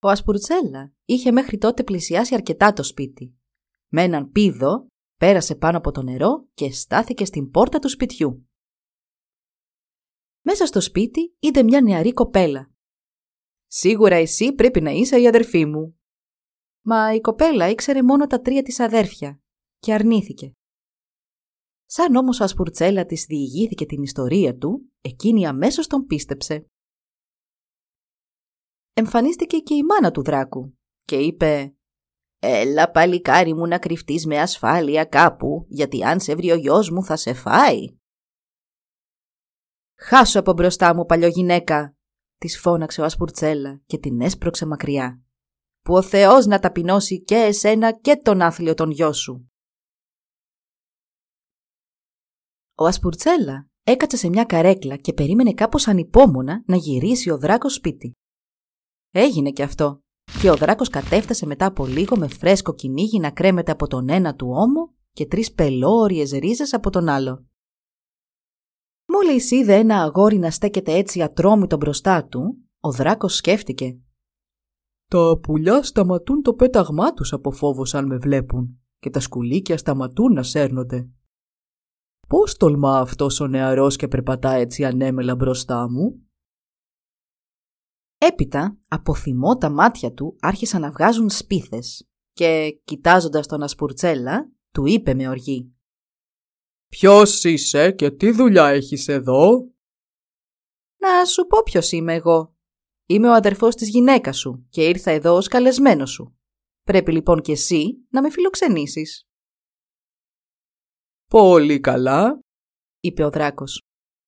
Ο 0.00 0.08
Ασπουρτσέλα 0.08 0.92
είχε 1.04 1.32
μέχρι 1.32 1.58
τότε 1.58 1.84
πλησιάσει 1.84 2.34
αρκετά 2.34 2.72
το 2.72 2.82
σπίτι. 2.82 3.36
Με 3.88 4.02
έναν 4.02 4.30
πίδο 4.30 4.86
πέρασε 5.18 5.54
πάνω 5.54 5.78
από 5.78 5.90
το 5.90 6.02
νερό 6.02 6.48
και 6.54 6.72
στάθηκε 6.72 7.24
στην 7.24 7.50
πόρτα 7.50 7.78
του 7.78 7.88
σπιτιού. 7.88 8.48
Μέσα 10.40 10.66
στο 10.66 10.80
σπίτι 10.80 11.36
είδε 11.38 11.62
μια 11.62 11.80
νεαρή 11.80 12.12
κοπέλα 12.12 12.72
Σίγουρα 13.70 14.14
εσύ 14.14 14.52
πρέπει 14.52 14.80
να 14.80 14.90
είσαι 14.90 15.20
η 15.20 15.28
αδερφή 15.28 15.66
μου. 15.66 16.00
Μα 16.82 17.14
η 17.14 17.20
κοπέλα 17.20 17.68
ήξερε 17.68 18.02
μόνο 18.02 18.26
τα 18.26 18.40
τρία 18.40 18.62
της 18.62 18.80
αδέρφια 18.80 19.40
και 19.78 19.94
αρνήθηκε. 19.94 20.52
Σαν 21.86 22.16
όμως 22.16 22.40
ο 22.40 22.44
Ασπουρτσέλα 22.44 23.06
της 23.06 23.24
διηγήθηκε 23.24 23.86
την 23.86 24.02
ιστορία 24.02 24.56
του, 24.56 24.92
εκείνη 25.00 25.46
αμέσως 25.46 25.86
τον 25.86 26.06
πίστεψε. 26.06 26.70
Εμφανίστηκε 28.98 29.58
και 29.58 29.74
η 29.74 29.82
μάνα 29.82 30.10
του 30.10 30.22
δράκου 30.22 30.78
και 31.04 31.16
είπε 31.16 31.76
«Έλα 32.38 32.90
παλικάρι 32.90 33.54
μου 33.54 33.66
να 33.66 33.78
κρυφτείς 33.78 34.26
με 34.26 34.40
ασφάλεια 34.40 35.04
κάπου, 35.04 35.66
γιατί 35.68 36.04
αν 36.04 36.20
σε 36.20 36.34
βρει 36.34 36.50
ο 36.50 36.54
γιος 36.54 36.90
μου 36.90 37.04
θα 37.04 37.16
σε 37.16 37.32
φάει». 37.34 37.84
«Χάσω 39.98 40.40
από 40.40 40.52
μπροστά 40.52 40.94
μου 40.94 41.04
παλιογυναίκα», 41.04 41.96
της 42.38 42.60
φώναξε 42.60 43.00
ο 43.00 43.04
Ασπουρτσέλα 43.04 43.80
και 43.86 43.98
την 43.98 44.20
έσπρωξε 44.20 44.66
μακριά. 44.66 45.22
«Που 45.82 45.94
ο 45.94 46.02
Θεός 46.02 46.46
να 46.46 46.58
ταπεινώσει 46.58 47.22
και 47.22 47.36
εσένα 47.36 47.92
και 47.92 48.16
τον 48.16 48.40
άθλιο 48.40 48.74
τον 48.74 48.90
γιο 48.90 49.12
σου». 49.12 49.50
Ο 52.74 52.84
Ασπουρτσέλα 52.84 53.68
έκατσε 53.82 54.16
σε 54.16 54.28
μια 54.28 54.44
καρέκλα 54.44 54.96
και 54.96 55.12
περίμενε 55.12 55.54
κάπως 55.54 55.88
ανυπόμονα 55.88 56.62
να 56.66 56.76
γυρίσει 56.76 57.30
ο 57.30 57.38
δράκος 57.38 57.74
σπίτι. 57.74 58.17
Έγινε 59.10 59.50
και 59.50 59.62
αυτό 59.62 60.02
και 60.40 60.50
ο 60.50 60.56
δράκος 60.56 60.88
κατέφτασε 60.88 61.46
μετά 61.46 61.66
από 61.66 61.86
λίγο 61.86 62.16
με 62.16 62.28
φρέσκο 62.28 62.74
κυνήγι 62.74 63.18
να 63.18 63.30
κρέμεται 63.30 63.72
από 63.72 63.86
τον 63.86 64.08
ένα 64.08 64.34
του 64.34 64.48
ώμο 64.50 64.94
και 65.12 65.26
τρεις 65.26 65.52
πελώριες 65.52 66.30
ρίζες 66.30 66.72
από 66.72 66.90
τον 66.90 67.08
άλλο. 67.08 67.46
Μόλις 69.12 69.50
είδε 69.50 69.74
ένα 69.74 70.02
αγόρι 70.02 70.38
να 70.38 70.50
στέκεται 70.50 70.92
έτσι 70.92 71.22
ατρόμητο 71.22 71.76
μπροστά 71.76 72.24
του, 72.24 72.56
ο 72.80 72.92
δράκος 72.92 73.34
σκέφτηκε. 73.34 73.98
«Τα 75.10 75.38
πουλιά 75.42 75.82
σταματούν 75.82 76.42
το 76.42 76.54
πέταγμά 76.54 77.12
τους 77.12 77.32
από 77.32 77.50
φόβο 77.50 77.82
αν 77.92 78.06
με 78.06 78.16
βλέπουν 78.16 78.80
και 78.98 79.10
τα 79.10 79.20
σκουλίκια 79.20 79.78
σταματούν 79.78 80.32
να 80.32 80.42
σέρνονται. 80.42 81.08
Πώς 82.28 82.56
τολμά 82.56 82.98
αυτός 82.98 83.40
ο 83.40 83.46
νεαρός 83.46 83.96
και 83.96 84.08
περπατά 84.08 84.50
έτσι 84.50 84.84
ανέμελα 84.84 85.34
μπροστά 85.34 85.90
μου» 85.90 86.27
Έπειτα, 88.18 88.78
από 88.88 89.14
θυμό 89.14 89.56
τα 89.56 89.70
μάτια 89.70 90.12
του 90.12 90.36
άρχισαν 90.40 90.80
να 90.80 90.90
βγάζουν 90.90 91.30
σπίθες 91.30 92.08
και, 92.32 92.80
κοιτάζοντας 92.84 93.46
τον 93.46 93.62
Ασπουρτσέλα, 93.62 94.52
του 94.72 94.86
είπε 94.86 95.14
με 95.14 95.28
οργή. 95.28 95.72
«Ποιος 96.88 97.44
είσαι 97.44 97.92
και 97.92 98.10
τι 98.10 98.30
δουλειά 98.30 98.68
έχεις 98.68 99.08
εδώ» 99.08 99.48
«Να 100.96 101.24
σου 101.24 101.46
πω 101.46 101.62
ποιος 101.62 101.92
είμαι 101.92 102.14
εγώ. 102.14 102.56
Είμαι 103.06 103.28
ο 103.28 103.32
αδερφός 103.32 103.74
της 103.74 103.88
γυναίκας 103.88 104.38
σου 104.38 104.66
και 104.70 104.88
ήρθα 104.88 105.10
εδώ 105.10 105.36
ως 105.36 105.48
καλεσμένος 105.48 106.10
σου. 106.10 106.36
Πρέπει 106.82 107.12
λοιπόν 107.12 107.40
και 107.40 107.52
εσύ 107.52 108.06
να 108.10 108.22
με 108.22 108.30
φιλοξενήσεις». 108.30 109.28
«Πολύ 111.30 111.80
καλά», 111.80 112.40
είπε 113.00 113.24
ο 113.24 113.30
δράκος. 113.30 113.82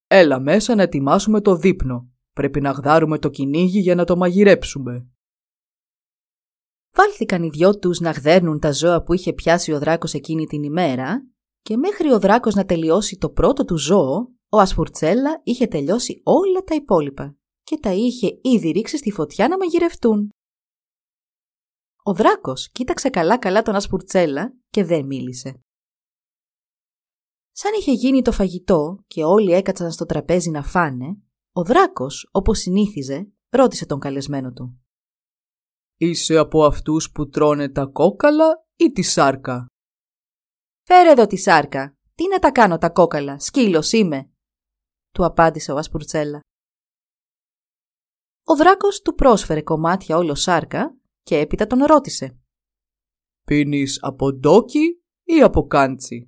«Έλα 0.07 0.39
μέσα 0.39 0.75
να 0.75 0.81
ετοιμάσουμε 0.81 1.41
το 1.41 1.55
δείπνο. 1.55 2.10
Πρέπει 2.41 2.61
να 2.61 2.71
γδάρουμε 2.71 3.19
το 3.19 3.29
κυνήγι 3.29 3.79
για 3.79 3.95
να 3.95 4.05
το 4.05 4.17
μαγειρέψουμε. 4.17 5.07
Βάλθηκαν 6.93 7.43
οι 7.43 7.49
δυο 7.49 7.79
τους 7.79 7.99
να 7.99 8.11
γδέρνουν 8.11 8.59
τα 8.59 8.71
ζώα 8.71 9.03
που 9.03 9.13
είχε 9.13 9.33
πιάσει 9.33 9.71
ο 9.71 9.79
δράκος 9.79 10.13
εκείνη 10.13 10.45
την 10.45 10.63
ημέρα 10.63 11.27
και 11.61 11.77
μέχρι 11.77 12.11
ο 12.11 12.19
δράκος 12.19 12.55
να 12.55 12.65
τελειώσει 12.65 13.17
το 13.17 13.29
πρώτο 13.29 13.65
του 13.65 13.77
ζώο, 13.77 14.33
ο 14.49 14.59
Ασπουρτσέλα 14.59 15.41
είχε 15.43 15.67
τελειώσει 15.67 16.21
όλα 16.23 16.63
τα 16.63 16.75
υπόλοιπα 16.75 17.35
και 17.63 17.77
τα 17.81 17.91
είχε 17.91 18.39
ήδη 18.41 18.71
ρίξει 18.71 18.97
στη 18.97 19.11
φωτιά 19.11 19.47
να 19.47 19.57
μαγειρευτούν. 19.57 20.29
Ο 22.03 22.13
δράκος 22.13 22.69
κοίταξε 22.71 23.09
καλά-καλά 23.09 23.61
τον 23.61 23.75
Ασπουρτσέλα 23.75 24.53
και 24.69 24.83
δεν 24.83 25.05
μίλησε. 25.05 25.61
Σαν 27.51 27.71
είχε 27.79 27.91
γίνει 27.91 28.21
το 28.21 28.31
φαγητό 28.31 29.03
και 29.07 29.23
όλοι 29.23 29.51
έκατσαν 29.51 29.91
στο 29.91 30.05
τραπέζι 30.05 30.49
να 30.49 30.63
φάνε, 30.63 31.17
ο 31.53 31.63
δράκος, 31.63 32.29
όπως 32.31 32.59
συνήθιζε, 32.59 33.31
ρώτησε 33.49 33.85
τον 33.85 33.99
καλεσμένο 33.99 34.51
του. 34.53 34.85
«Είσαι 35.97 36.37
από 36.37 36.65
αυτούς 36.65 37.11
που 37.11 37.29
τρώνε 37.29 37.69
τα 37.69 37.85
κόκαλα 37.85 38.65
ή 38.75 38.91
τη 38.91 39.01
σάρκα» 39.01 39.65
«Φέρε 40.87 41.11
εδώ 41.11 41.27
τη 41.27 41.37
σάρκα. 41.37 41.95
Τι 42.15 42.27
να 42.27 42.39
τα 42.39 42.51
κάνω 42.51 42.77
τα 42.77 42.89
κόκαλα, 42.89 43.39
σκύλος 43.39 43.91
είμαι», 43.91 44.31
του 45.11 45.25
απάντησε 45.25 45.71
ο 45.71 45.77
Ασπουρτσέλα. 45.77 46.39
Ο 48.43 48.55
δράκος 48.55 49.01
του 49.01 49.13
πρόσφερε 49.13 49.61
κομμάτια 49.61 50.17
όλο 50.17 50.35
σάρκα 50.35 50.97
και 51.21 51.37
έπειτα 51.37 51.67
τον 51.67 51.83
ρώτησε. 51.83 52.39
«Πίνεις 53.45 53.97
από 54.01 54.33
ντόκι 54.33 55.03
ή 55.23 55.41
από 55.41 55.67
κάντσι» 55.67 56.25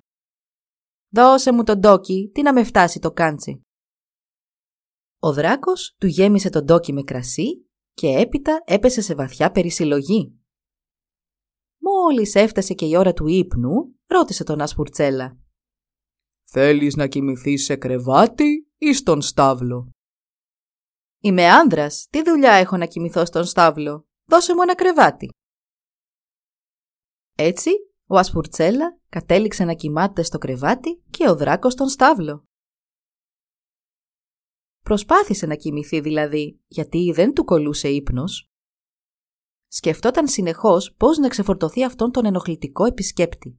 «Δώσε 1.14 1.52
μου 1.52 1.62
τον 1.62 1.78
ντόκι, 1.78 2.30
τι 2.34 2.42
να 2.42 2.52
με 2.52 2.64
φτάσει 2.64 2.98
το 2.98 3.12
κάντσι». 3.12 3.63
Ο 5.24 5.32
δράκος 5.32 5.94
του 5.98 6.06
γέμισε 6.06 6.50
τον 6.50 6.64
ντόκι 6.64 6.92
με 6.92 7.02
κρασί 7.02 7.66
και 7.94 8.06
έπειτα 8.06 8.62
έπεσε 8.66 9.00
σε 9.00 9.14
βαθιά 9.14 9.50
περισυλλογή. 9.50 10.38
Μόλις 11.78 12.34
έφτασε 12.34 12.74
και 12.74 12.86
η 12.86 12.96
ώρα 12.96 13.12
του 13.12 13.26
ύπνου, 13.26 13.94
ρώτησε 14.06 14.44
τον 14.44 14.60
Ασπουρτσέλα. 14.60 15.38
«Θέλεις 16.44 16.96
να 16.96 17.06
κοιμηθείς 17.06 17.64
σε 17.64 17.76
κρεβάτι 17.76 18.70
ή 18.78 18.92
στον 18.92 19.22
στάβλο» 19.22 19.90
«Είμαι 21.20 21.50
άνδρας. 21.50 22.06
Τι 22.10 22.22
δουλειά 22.22 22.52
έχω 22.52 22.76
να 22.76 22.86
κοιμηθώ 22.86 23.24
στον 23.24 23.44
στάβλο; 23.44 24.06
Δώσε 24.24 24.54
μου 24.54 24.62
ένα 24.62 24.74
κρεβάτι». 24.74 25.28
Έτσι, 27.36 27.70
ο 28.06 28.16
Ασπουρτσέλα 28.16 28.98
κατέληξε 29.08 29.64
να 29.64 29.74
κοιμάται 29.74 30.22
στο 30.22 30.38
κρεβάτι 30.38 31.02
και 31.10 31.28
ο 31.28 31.36
δράκος 31.36 31.72
στον 31.72 31.88
στάβλο. 31.88 32.44
Προσπάθησε 34.84 35.46
να 35.46 35.54
κοιμηθεί 35.54 36.00
δηλαδή, 36.00 36.60
γιατί 36.66 37.12
δεν 37.14 37.34
του 37.34 37.44
κολούσε 37.44 37.88
ύπνος. 37.88 38.50
Σκεφτόταν 39.68 40.28
συνεχώς 40.28 40.94
πώς 40.96 41.18
να 41.18 41.28
ξεφορτωθεί 41.28 41.84
αυτόν 41.84 42.10
τον 42.10 42.26
ενοχλητικό 42.26 42.84
επισκέπτη. 42.84 43.58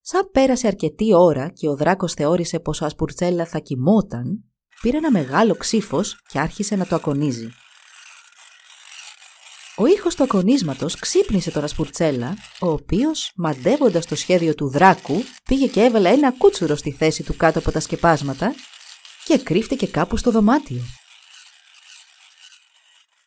Σαν 0.00 0.30
πέρασε 0.30 0.66
αρκετή 0.66 1.14
ώρα 1.14 1.48
και 1.48 1.68
ο 1.68 1.76
δράκος 1.76 2.14
θεώρησε 2.14 2.60
πως 2.60 2.80
ο 2.80 2.84
Ασπουρτσέλα 2.84 3.46
θα 3.46 3.58
κοιμόταν, 3.58 4.44
πήρε 4.80 4.96
ένα 4.96 5.10
μεγάλο 5.10 5.54
ξύφος 5.54 6.22
και 6.28 6.38
άρχισε 6.38 6.76
να 6.76 6.86
το 6.86 6.94
ακονίζει. 6.94 7.48
Ο 9.76 9.86
ήχος 9.86 10.14
του 10.14 10.22
ακονίσματος 10.22 10.98
ξύπνησε 10.98 11.50
τον 11.50 11.64
Ασπουρτσέλα, 11.64 12.36
ο 12.60 12.70
οποίος, 12.70 13.32
μαντεύοντας 13.36 14.06
το 14.06 14.14
σχέδιο 14.14 14.54
του 14.54 14.68
δράκου, 14.68 15.22
πήγε 15.44 15.66
και 15.66 15.82
έβαλε 15.82 16.08
ένα 16.08 16.32
κούτσουρο 16.32 16.76
στη 16.76 16.92
θέση 16.92 17.22
του 17.22 17.36
κάτω 17.36 17.58
από 17.58 17.70
τα 17.70 17.80
σκεπάσματα 17.80 18.54
και 19.24 19.38
κρύφτηκε 19.38 19.86
κάπου 19.86 20.16
στο 20.16 20.30
δωμάτιο. 20.30 20.82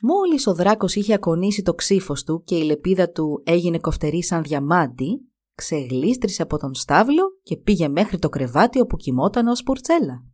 Μόλις 0.02 0.48
ο 0.48 0.54
δράκος 0.54 0.96
είχε 0.96 1.14
ακονίσει 1.14 1.62
το 1.62 1.74
ξύφος 1.74 2.24
του 2.24 2.44
και 2.46 2.58
η 2.58 2.64
λεπίδα 2.64 3.10
του 3.10 3.44
έγινε 3.46 3.80
κοφτερή 3.80 4.24
σαν 4.24 4.44
διαμάντι, 4.44 5.32
ξεγλίστρησε 5.56 6.42
από 6.42 6.58
τον 6.58 6.74
στάβλο 6.74 7.24
και 7.44 7.58
πήγε 7.58 7.88
μέχρι 7.88 8.20
το 8.20 8.30
κρεβάτι 8.30 8.80
όπου 8.80 8.98
κοιμόταν 8.98 9.48
ο 9.48 9.56
Σπουρτσέλα. 9.56 10.26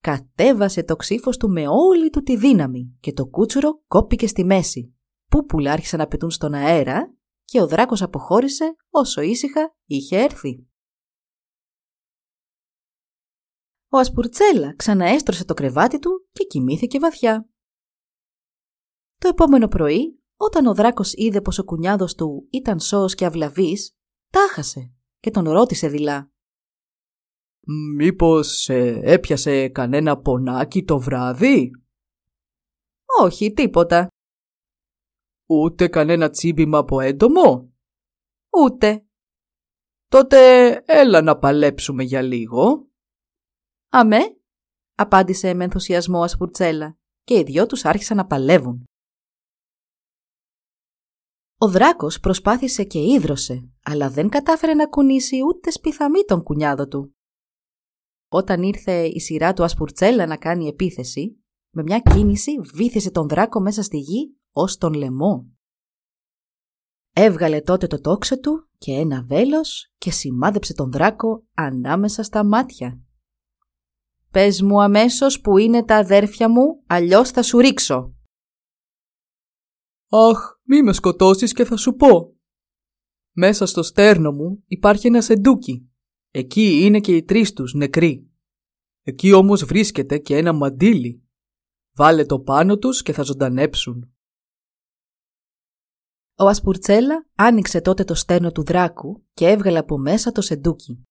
Κατέβασε 0.00 0.84
το 0.84 0.96
ξύφος 0.96 1.36
του 1.36 1.50
με 1.50 1.68
όλη 1.68 2.10
του 2.10 2.22
τη 2.22 2.36
δύναμη 2.36 2.96
και 3.00 3.12
το 3.12 3.26
κούτσουρο 3.26 3.80
κόπηκε 3.86 4.26
στη 4.26 4.44
μέση. 4.44 4.94
Πούπουλα 5.30 5.72
άρχισαν 5.72 5.98
να 5.98 6.06
πετούν 6.06 6.30
στον 6.30 6.54
αέρα 6.54 7.14
και 7.44 7.60
ο 7.60 7.66
δράκος 7.66 8.02
αποχώρησε 8.02 8.76
όσο 8.90 9.20
ήσυχα 9.20 9.74
είχε 9.84 10.18
έρθει. 10.18 10.66
Ο 13.88 13.98
Ασπουρτσέλα 13.98 14.74
ξαναέστρωσε 14.76 15.44
το 15.44 15.54
κρεβάτι 15.54 15.98
του 15.98 16.28
και 16.32 16.44
κοιμήθηκε 16.44 16.98
βαθιά. 16.98 17.48
Το 19.18 19.28
επόμενο 19.28 19.68
πρωί, 19.68 20.20
όταν 20.36 20.66
ο 20.66 20.74
δράκος 20.74 21.12
είδε 21.12 21.40
πως 21.40 21.58
ο 21.58 21.64
κουνιάδος 21.64 22.14
του 22.14 22.48
ήταν 22.50 22.80
σώος 22.80 23.14
και 23.14 23.26
αυλαβής, 23.26 23.96
τάχασε 24.30 24.92
και 25.20 25.30
τον 25.30 25.50
ρώτησε 25.50 25.88
δειλά. 25.88 26.30
«Μήπως 27.96 28.68
ε, 28.68 29.00
έπιασε 29.02 29.68
κανένα 29.68 30.20
πονάκι 30.20 30.84
το 30.84 30.98
βράδυ» 30.98 31.70
«Όχι, 33.20 33.52
τίποτα». 33.52 34.08
«Ούτε 35.48 35.88
κανένα 35.88 36.30
τσίμπημα 36.30 36.78
από 36.78 37.00
έντομο» 37.00 37.72
«Ούτε». 38.50 39.06
«Τότε 40.08 40.70
έλα 40.86 41.22
να 41.22 41.38
παλέψουμε 41.38 42.02
για 42.02 42.22
λίγο» 42.22 42.88
«Αμέ», 43.88 44.20
απάντησε 44.94 45.54
με 45.54 45.64
ενθουσιασμό 45.64 46.22
Ασπουρτσέλα 46.22 46.98
και 47.22 47.38
οι 47.38 47.42
δυο 47.42 47.66
τους 47.66 47.84
άρχισαν 47.84 48.16
να 48.16 48.26
παλεύουν. 48.26 48.84
Ο 51.58 51.68
δράκος 51.68 52.20
προσπάθησε 52.20 52.84
και 52.84 52.98
ίδρωσε, 52.98 53.70
αλλά 53.82 54.10
δεν 54.10 54.28
κατάφερε 54.28 54.74
να 54.74 54.88
κουνήσει 54.88 55.36
ούτε 55.46 55.70
σπιθαμή 55.70 56.24
τον 56.24 56.42
κουνιάδο 56.42 56.88
του. 56.88 57.14
Όταν 58.28 58.62
ήρθε 58.62 59.04
η 59.06 59.20
σειρά 59.20 59.52
του 59.52 59.64
Ασπουρτσέλα 59.64 60.26
να 60.26 60.36
κάνει 60.36 60.66
επίθεση, 60.66 61.44
με 61.70 61.82
μια 61.82 62.00
κίνηση 62.00 62.60
βύθισε 62.74 63.10
τον 63.10 63.28
δράκο 63.28 63.60
μέσα 63.60 63.82
στη 63.82 63.98
γη 63.98 64.36
ως 64.52 64.76
τον 64.76 64.92
λαιμό. 64.94 65.46
Έβγαλε 67.12 67.60
τότε 67.60 67.86
το 67.86 68.00
τόξο 68.00 68.40
του 68.40 68.68
και 68.78 68.92
ένα 68.92 69.24
βέλος 69.24 69.92
και 69.98 70.10
σημάδεψε 70.10 70.74
τον 70.74 70.92
δράκο 70.92 71.44
ανάμεσα 71.54 72.22
στα 72.22 72.44
μάτια. 72.44 73.05
«Πες 74.30 74.62
μου 74.62 74.82
αμέσως 74.82 75.40
που 75.40 75.58
είναι 75.58 75.84
τα 75.84 75.96
αδέρφια 75.96 76.48
μου, 76.48 76.82
αλλιώς 76.86 77.30
θα 77.30 77.42
σου 77.42 77.58
ρίξω». 77.58 78.14
«Αχ, 80.08 80.38
μη 80.62 80.82
με 80.82 80.92
σκοτώσεις 80.92 81.52
και 81.52 81.64
θα 81.64 81.76
σου 81.76 81.94
πω». 81.94 82.36
Μέσα 83.32 83.66
στο 83.66 83.82
στέρνο 83.82 84.32
μου 84.32 84.62
υπάρχει 84.66 85.06
ένα 85.06 85.20
σεντούκι. 85.20 85.90
Εκεί 86.30 86.80
είναι 86.84 87.00
και 87.00 87.16
οι 87.16 87.22
τρεις 87.22 87.52
τους 87.52 87.74
νεκροί. 87.74 88.30
Εκεί 89.02 89.32
όμως 89.32 89.64
βρίσκεται 89.64 90.18
και 90.18 90.36
ένα 90.36 90.52
μαντίλι. 90.52 91.22
Βάλε 91.94 92.24
το 92.24 92.40
πάνω 92.40 92.78
τους 92.78 93.02
και 93.02 93.12
θα 93.12 93.22
ζωντανέψουν. 93.22 94.10
Ο 96.38 96.46
Ασπουρτσέλα 96.46 97.26
άνοιξε 97.34 97.80
τότε 97.80 98.04
το 98.04 98.14
στέρνο 98.14 98.52
του 98.52 98.64
δράκου 98.64 99.24
και 99.32 99.48
έβγαλε 99.48 99.78
από 99.78 99.98
μέσα 99.98 100.32
το 100.32 100.40
σεντούκι. 100.40 101.04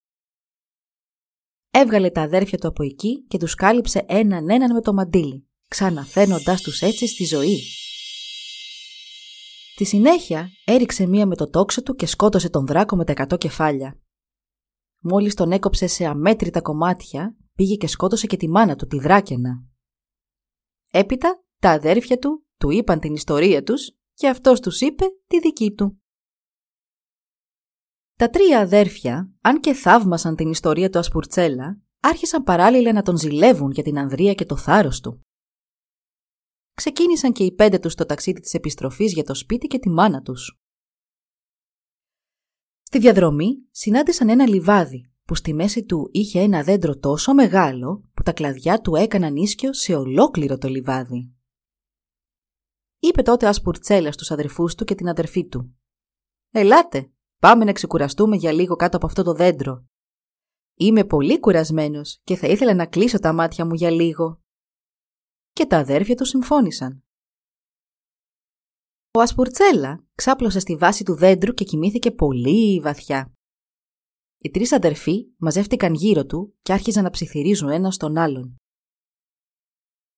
Έβγαλε 1.77 2.09
τα 2.09 2.21
αδέρφια 2.21 2.57
του 2.57 2.67
από 2.67 2.83
εκεί 2.83 3.25
και 3.27 3.38
τους 3.38 3.55
κάλυψε 3.55 4.05
έναν 4.07 4.49
έναν 4.49 4.73
με 4.73 4.81
το 4.81 4.93
μαντίλι, 4.93 5.47
ξαναφέρνοντάς 5.67 6.61
τους 6.61 6.81
έτσι 6.81 7.07
στη 7.07 7.25
ζωή. 7.25 7.59
Στη 9.73 9.85
συνέχεια 9.85 10.49
έριξε 10.65 11.07
μία 11.07 11.25
με 11.25 11.35
το 11.35 11.49
τόξο 11.49 11.83
του 11.83 11.95
και 11.95 12.05
σκότωσε 12.05 12.49
τον 12.49 12.65
δράκο 12.65 12.95
με 12.95 13.05
τα 13.05 13.11
εκατό 13.11 13.38
κεφάλια. 13.38 13.99
Μόλις 15.01 15.33
τον 15.33 15.51
έκοψε 15.51 15.88
σε 15.88 16.05
αμέτρητα 16.05 16.61
κομμάτια, 16.61 17.35
πήγε 17.55 17.75
και 17.75 17.88
σκότωσε 17.88 18.27
και 18.27 18.38
τη 18.38 18.49
μάνα 18.49 18.75
του, 18.75 18.88
τη 18.88 18.99
δράκαινα. 18.99 19.63
Έπειτα, 20.91 21.43
τα 21.59 21.69
αδέρφια 21.69 22.17
του 22.17 22.45
του 22.57 22.69
είπαν 22.69 22.99
την 22.99 23.13
ιστορία 23.13 23.63
τους 23.63 23.91
και 24.13 24.27
αυτός 24.27 24.59
τους 24.59 24.81
είπε 24.81 25.05
τη 25.27 25.39
δική 25.39 25.71
του. 25.71 26.01
Τα 28.17 28.30
τρία 28.30 28.60
αδέρφια, 28.60 29.34
αν 29.41 29.60
και 29.60 29.73
θαύμασαν 29.73 30.36
την 30.36 30.49
ιστορία 30.49 30.89
του 30.89 30.99
Ασπουρτσέλα, 30.99 31.82
άρχισαν 31.99 32.43
παράλληλα 32.43 32.93
να 32.93 33.01
τον 33.01 33.17
ζηλεύουν 33.17 33.71
για 33.71 33.84
την 33.84 33.97
ανδρεία 33.97 34.34
και 34.34 34.45
το 34.45 34.58
θάρρος 34.58 34.99
του. 34.99 35.21
Ξεκίνησαν 36.73 37.32
και 37.32 37.43
οι 37.43 37.51
πέντε 37.51 37.80
τους 37.80 37.95
το 37.95 38.06
ταξίδι 38.06 38.39
της 38.39 38.54
επιστροφής 38.54 39.13
για 39.13 39.23
το 39.23 39.34
σπίτι 39.34 39.67
και 39.67 39.80
τη 39.80 39.89
μάνα 39.89 40.21
τους. 40.21 40.60
Στη 42.82 42.99
διαδρομή 42.99 43.67
συνάντησαν 43.71 44.30
ένα 44.30 44.47
λιβάδι 44.47 45.12
που 45.23 45.36
στη 45.36 45.54
μέση 45.54 45.86
του 45.86 46.10
είχε 46.12 46.39
ένα 46.39 46.63
δέντρο 46.63 46.97
τόσο 46.97 47.34
μεγάλο 47.34 48.10
που 48.13 48.23
τα 48.23 48.34
κλαδιά 48.34 48.82
του 48.82 48.95
έκαναν 48.95 49.36
ίσκιο 49.36 49.73
σε 49.73 49.95
ολόκληρο 49.95 50.58
το 50.58 50.67
λιβάδι. 50.67 51.34
Είπε 52.99 53.21
τότε 53.21 53.45
ο 53.45 53.49
Ασπουρτσέλα 53.49 54.12
στους 54.12 54.32
αδερφούς 54.32 54.75
του 54.75 54.84
και 54.84 54.95
την 54.95 55.10
αδερφή 55.10 55.47
του. 55.47 55.75
«Ελάτε, 56.51 57.12
πάμε 57.39 57.65
να 57.65 57.71
ξεκουραστούμε 57.71 58.36
για 58.36 58.52
λίγο 58.52 58.76
κάτω 58.76 58.98
από 58.98 59.06
αυτό 59.06 59.24
το 59.24 59.34
δέντρο. 59.34 59.86
Είμαι 60.78 61.04
πολύ 61.04 61.39
κουρασμένος 61.39 62.19
και 62.24 62.36
θα 62.36 62.48
ήθελα 62.48 62.74
να 62.74 62.86
κλείσω 62.86 63.19
τα 63.19 63.34
μάτια 63.34 63.65
μου 63.65 63.74
για 63.74 63.89
λίγο». 63.91 64.41
Και 65.52 65.65
τα 65.65 65.78
αδέρφια 65.78 66.15
τους 66.15 66.30
συμφώνησαν. 66.30 67.04
Ο 69.12 69.21
Ασπουρτσέλα 69.21 70.06
ξάπλωσε 70.15 70.60
στη 70.60 70.76
βάση 70.76 71.04
του 71.04 71.15
δέντρου 71.15 71.54
και 71.54 71.63
κοιμήθηκε 71.63 72.12
πολύ 72.12 72.80
βαθιά. 72.80 73.34
Οι 74.38 74.50
τρεις 74.50 74.71
αδερφοί 74.71 75.28
μαζεύτηκαν 75.38 75.93
γύρω 75.93 76.26
του 76.26 76.56
και 76.62 76.74
άρχιζαν 76.74 77.04
να 77.04 77.10
ψιθυρίζουν 77.10 77.69
ένα 77.69 77.91
στον 77.91 78.17
άλλον. 78.17 78.56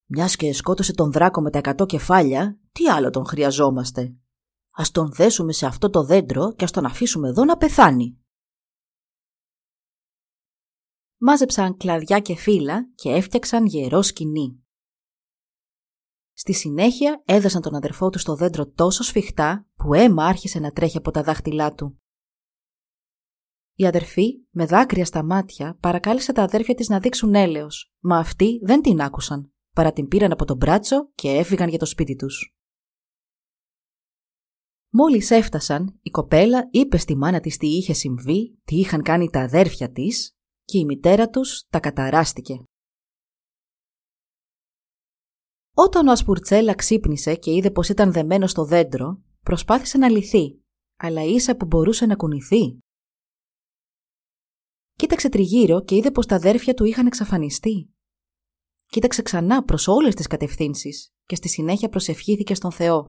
Μιας 0.06 0.36
και 0.36 0.54
σκότωσε 0.54 0.94
τον 0.94 1.12
δράκο 1.12 1.42
με 1.42 1.50
τα 1.50 1.58
εκατό 1.58 1.86
κεφάλια, 1.86 2.60
τι 2.72 2.90
άλλο 2.90 3.10
τον 3.10 3.26
χρειαζόμαστε. 3.26 4.16
Α 4.78 4.84
τον 4.92 5.13
θέσουμε 5.13 5.54
σε 5.54 5.66
αυτό 5.66 5.90
το 5.90 6.04
δέντρο 6.04 6.54
και 6.54 6.63
ας 6.63 6.72
τον 6.72 6.86
αφήσουμε 6.86 7.28
εδώ 7.28 7.46
να 7.46 7.58
πεθάνει. 7.58 8.18
Μάζεψαν 11.18 11.78
κλαδιά 11.78 12.20
και 12.20 12.36
φύλλα 12.36 12.90
και 12.96 13.10
έφτιαξαν 13.10 13.66
γερό 13.66 14.02
σκηνή. 14.02 14.63
Στη 16.34 16.54
συνέχεια 16.54 17.22
έδωσαν 17.26 17.62
τον 17.62 17.76
αδερφό 17.76 18.10
του 18.10 18.20
στο 18.20 18.36
δέντρο 18.36 18.68
τόσο 18.72 19.04
σφιχτά 19.04 19.68
που 19.76 19.94
αίμα 19.94 20.26
άρχισε 20.26 20.60
να 20.60 20.72
τρέχει 20.72 20.98
από 20.98 21.12
τα 21.12 21.24
δάχτυλά 21.24 21.74
του. 21.74 22.02
Η 23.74 23.86
αδερφή, 23.86 24.46
με 24.50 24.66
δάκρυα 24.66 25.06
στα 25.06 25.24
μάτια, 25.24 25.78
παρακάλεσε 25.80 26.34
τα 26.34 26.44
αδέρφια 26.44 26.76
της 26.76 26.90
να 26.90 27.00
δείξουν 27.00 27.36
έλεος, 27.36 27.94
μα 28.00 28.18
αυτοί 28.18 28.60
δεν 28.63 28.82
την 28.82 29.02
άκουσαν 29.02 29.52
παρά 29.78 29.94
την 29.94 30.08
πήραν 30.08 30.32
από 30.32 30.46
τον 30.46 30.58
μπράτσο 30.58 31.10
και 31.16 31.30
έφυγαν 31.30 31.70
για 31.70 31.80
το 31.80 31.86
σπίτι 31.86 32.16
τους. 32.16 32.57
Μόλις 34.89 35.32
έφτασαν, 35.32 36.00
η 36.02 36.10
κοπέλα 36.10 36.67
είπε 36.71 36.97
στη 36.97 37.15
μάνα 37.15 37.39
της 37.39 37.58
τι 37.58 37.67
είχε 37.67 37.93
συμβεί, 37.93 38.58
τι 38.63 38.76
είχαν 38.76 39.02
κάνει 39.02 39.30
τα 39.30 39.41
αδέρφια 39.41 39.91
της 39.91 40.32
και 40.63 40.78
η 40.78 40.86
μητέρα 40.86 41.30
τους 41.30 41.65
τα 41.69 41.80
καταράστηκε. 41.80 42.63
Όταν 45.73 46.08
ο 46.08 46.12
Ασπουρτσέλα 46.12 46.76
ξύπνησε 46.76 47.36
και 47.36 47.54
είδε 47.54 47.71
πως 47.71 47.89
ήταν 47.89 48.12
δεμένο 48.12 48.47
στο 48.47 48.65
δέντρο, 48.65 49.21
προσπάθησε 49.43 49.97
να 49.97 50.10
λυθεί, 50.10 50.62
αλλά 50.97 51.23
ίσα 51.23 51.56
που 51.58 51.65
μπορούσε 51.65 52.06
να 52.06 52.15
κουνηθεί. 52.15 52.80
Κοίταξε 54.93 55.30
τριγύρω 55.30 55.84
και 55.84 55.95
είδε 55.95 56.12
πως 56.12 56.26
τα 56.26 56.36
αδέρφια 56.36 56.73
του 56.73 56.84
είχαν 56.84 57.06
εξαφανιστεί. 57.06 57.89
Κοίταξε 58.86 59.21
ξανά 59.21 59.63
προς 59.63 59.88
όλες 59.88 60.15
τις 60.15 60.28
κατευθύνσεις 60.28 61.10
και 61.26 61.36
στη 61.36 61.50
συνέχεια 61.50 61.89
προσευχήθηκε 61.89 62.56
στον 62.56 62.71
Θεό. 62.71 63.06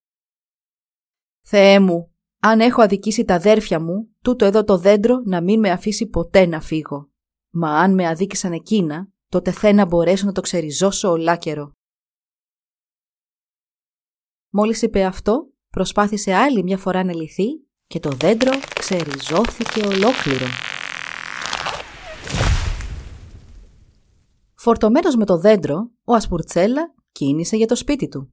«Θεέ 1.50 1.80
μου, 1.80 2.14
αν 2.40 2.61
έχω 2.61 2.82
αδικήσει 2.82 3.24
τα 3.24 3.34
αδέρφια 3.34 3.80
μου, 3.80 4.08
τούτο 4.22 4.44
εδώ 4.44 4.64
το 4.64 4.78
δέντρο 4.78 5.22
να 5.24 5.40
μην 5.42 5.61
με 5.61 5.70
αφήσει 5.70 6.06
ποτέ 6.06 6.46
να 6.46 6.61
φύγω. 6.61 7.11
Μα 7.50 7.78
αν 7.78 7.94
με 7.94 8.06
αδίκησαν 8.06 8.52
εκείνα, 8.52 9.08
τότε 9.28 9.50
θε 9.50 9.72
να 9.72 9.87
μπορέσω 9.87 10.26
να 10.26 10.32
το 10.32 10.40
ξεριζώσω 10.40 11.11
ολάκερο». 11.11 11.72
Μόλις 14.50 14.82
είπε 14.82 15.04
αυτό, 15.04 15.52
προσπάθησε 15.70 16.34
άλλη 16.34 16.62
μια 16.62 16.78
φορά 16.78 17.04
να 17.04 17.14
λυθεί 17.14 17.46
και 17.87 18.00
το 18.00 18.11
δέντρο 18.11 18.52
ξεριζώθηκε 18.74 19.80
ολόκληρο. 19.80 20.46
Φορτωμένος 24.54 25.16
με 25.16 25.24
το 25.24 25.38
δέντρο, 25.38 25.90
ο 26.04 26.14
Ασπουρτσέλα 26.14 26.94
κίνησε 27.12 27.56
για 27.56 27.66
το 27.66 27.76
σπίτι 27.76 28.08
του. 28.08 28.32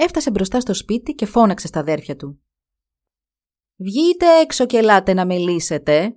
Έφτασε 0.00 0.30
μπροστά 0.30 0.60
στο 0.60 0.74
σπίτι 0.74 1.12
και 1.12 1.26
φώναξε 1.26 1.66
στα 1.66 1.80
αδέρφια 1.80 2.16
του. 2.16 2.42
«Βγείτε 3.76 4.40
έξω 4.40 4.66
και 4.66 4.76
ελάτε 4.76 5.12
να 5.14 5.26
μιλήσετε!» 5.26 6.16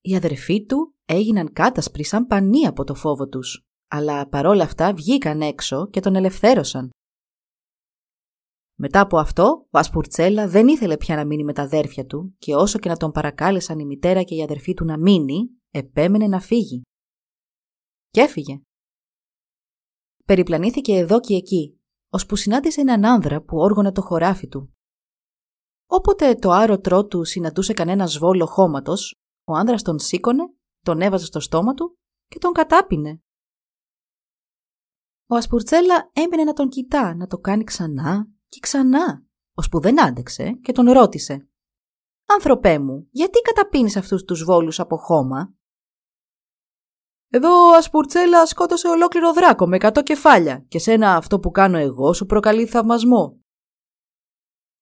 Οι 0.00 0.16
αδερφοί 0.16 0.64
του 0.64 0.96
έγιναν 1.04 1.52
κάτασπροι 1.52 2.04
σαν 2.04 2.26
πανί 2.26 2.66
από 2.66 2.84
το 2.84 2.94
φόβο 2.94 3.28
τους, 3.28 3.66
αλλά 3.88 4.28
παρόλα 4.28 4.64
αυτά 4.64 4.94
βγήκαν 4.94 5.40
έξω 5.40 5.88
και 5.90 6.00
τον 6.00 6.14
ελευθέρωσαν. 6.14 6.90
Μετά 8.74 9.00
από 9.00 9.18
αυτό, 9.18 9.66
ο 9.70 9.78
Ασπουρτσέλα 9.78 10.48
δεν 10.48 10.68
ήθελε 10.68 10.96
πια 10.96 11.16
να 11.16 11.24
μείνει 11.24 11.44
με 11.44 11.52
τα 11.52 11.62
αδέρφια 11.62 12.06
του 12.06 12.34
και 12.38 12.54
όσο 12.54 12.78
και 12.78 12.88
να 12.88 12.96
τον 12.96 13.10
παρακάλεσαν 13.10 13.78
η 13.78 13.84
μητέρα 13.84 14.22
και 14.22 14.34
οι 14.34 14.42
αδερφοί 14.42 14.74
του 14.74 14.84
να 14.84 14.98
μείνει, 14.98 15.50
επέμενε 15.70 16.26
να 16.26 16.40
φύγει. 16.40 16.82
Και 18.10 18.20
έφυγε. 18.20 18.60
Περιπλανήθηκε 20.24 20.92
εδώ 20.92 21.20
και 21.20 21.34
εκεί, 21.34 21.77
ώσπου 22.10 22.36
συνάντησε 22.36 22.80
έναν 22.80 23.04
άνδρα 23.04 23.42
που 23.42 23.58
όργωνε 23.58 23.92
το 23.92 24.02
χωράφι 24.02 24.48
του. 24.48 24.72
Όποτε 25.86 26.34
το 26.34 26.50
άρωτρό 26.50 27.06
του 27.06 27.24
συναντούσε 27.24 27.72
κανένα 27.72 28.06
σβόλο 28.06 28.46
χώματος, 28.46 29.14
ο 29.44 29.52
άνδρας 29.54 29.82
τον 29.82 29.98
σήκωνε, 29.98 30.42
τον 30.84 31.00
έβαζε 31.00 31.24
στο 31.24 31.40
στόμα 31.40 31.74
του 31.74 31.98
και 32.26 32.38
τον 32.38 32.52
κατάπινε. 32.52 33.22
Ο 35.26 35.34
Ασπουρτσέλα 35.36 36.10
έμεινε 36.12 36.44
να 36.44 36.52
τον 36.52 36.68
κοιτά, 36.68 37.14
να 37.14 37.26
το 37.26 37.38
κάνει 37.38 37.64
ξανά 37.64 38.28
και 38.48 38.60
ξανά, 38.60 39.24
ώσπου 39.54 39.80
δεν 39.80 40.02
άντεξε 40.02 40.52
και 40.52 40.72
τον 40.72 40.90
ρώτησε. 40.90 41.48
«Άνθρωπέ 42.26 42.78
μου, 42.78 43.08
γιατί 43.10 43.40
καταπίνεις 43.40 43.96
αυτούς 43.96 44.24
τους 44.24 44.44
βόλους 44.44 44.80
από 44.80 44.96
χώμα» 44.96 45.57
Εδώ 47.30 47.68
ο 47.68 47.74
Ασπουρτσέλα 47.74 48.46
σκότωσε 48.46 48.88
ολόκληρο 48.88 49.32
δράκο 49.32 49.66
με 49.66 49.76
εκατό 49.76 50.02
κεφάλια 50.02 50.64
και 50.68 50.78
σένα 50.78 51.16
αυτό 51.16 51.38
που 51.40 51.50
κάνω 51.50 51.78
εγώ 51.78 52.12
σου 52.12 52.26
προκαλεί 52.26 52.66
θαυμασμό. 52.66 53.40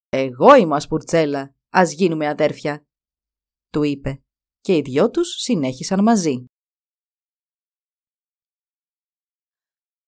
Εγώ 0.09 0.54
είμαι 0.54 0.72
ο 0.72 0.76
Ασπουρτσέλα, 0.76 1.54
ας 1.70 1.92
γίνουμε 1.92 2.28
αδέρφια, 2.28 2.87
του 3.70 3.82
είπε 3.82 4.22
και 4.61 4.76
οι 4.76 4.80
δυο 4.80 5.11
τους 5.11 5.28
συνέχισαν 5.28 6.02
μαζί. 6.02 6.44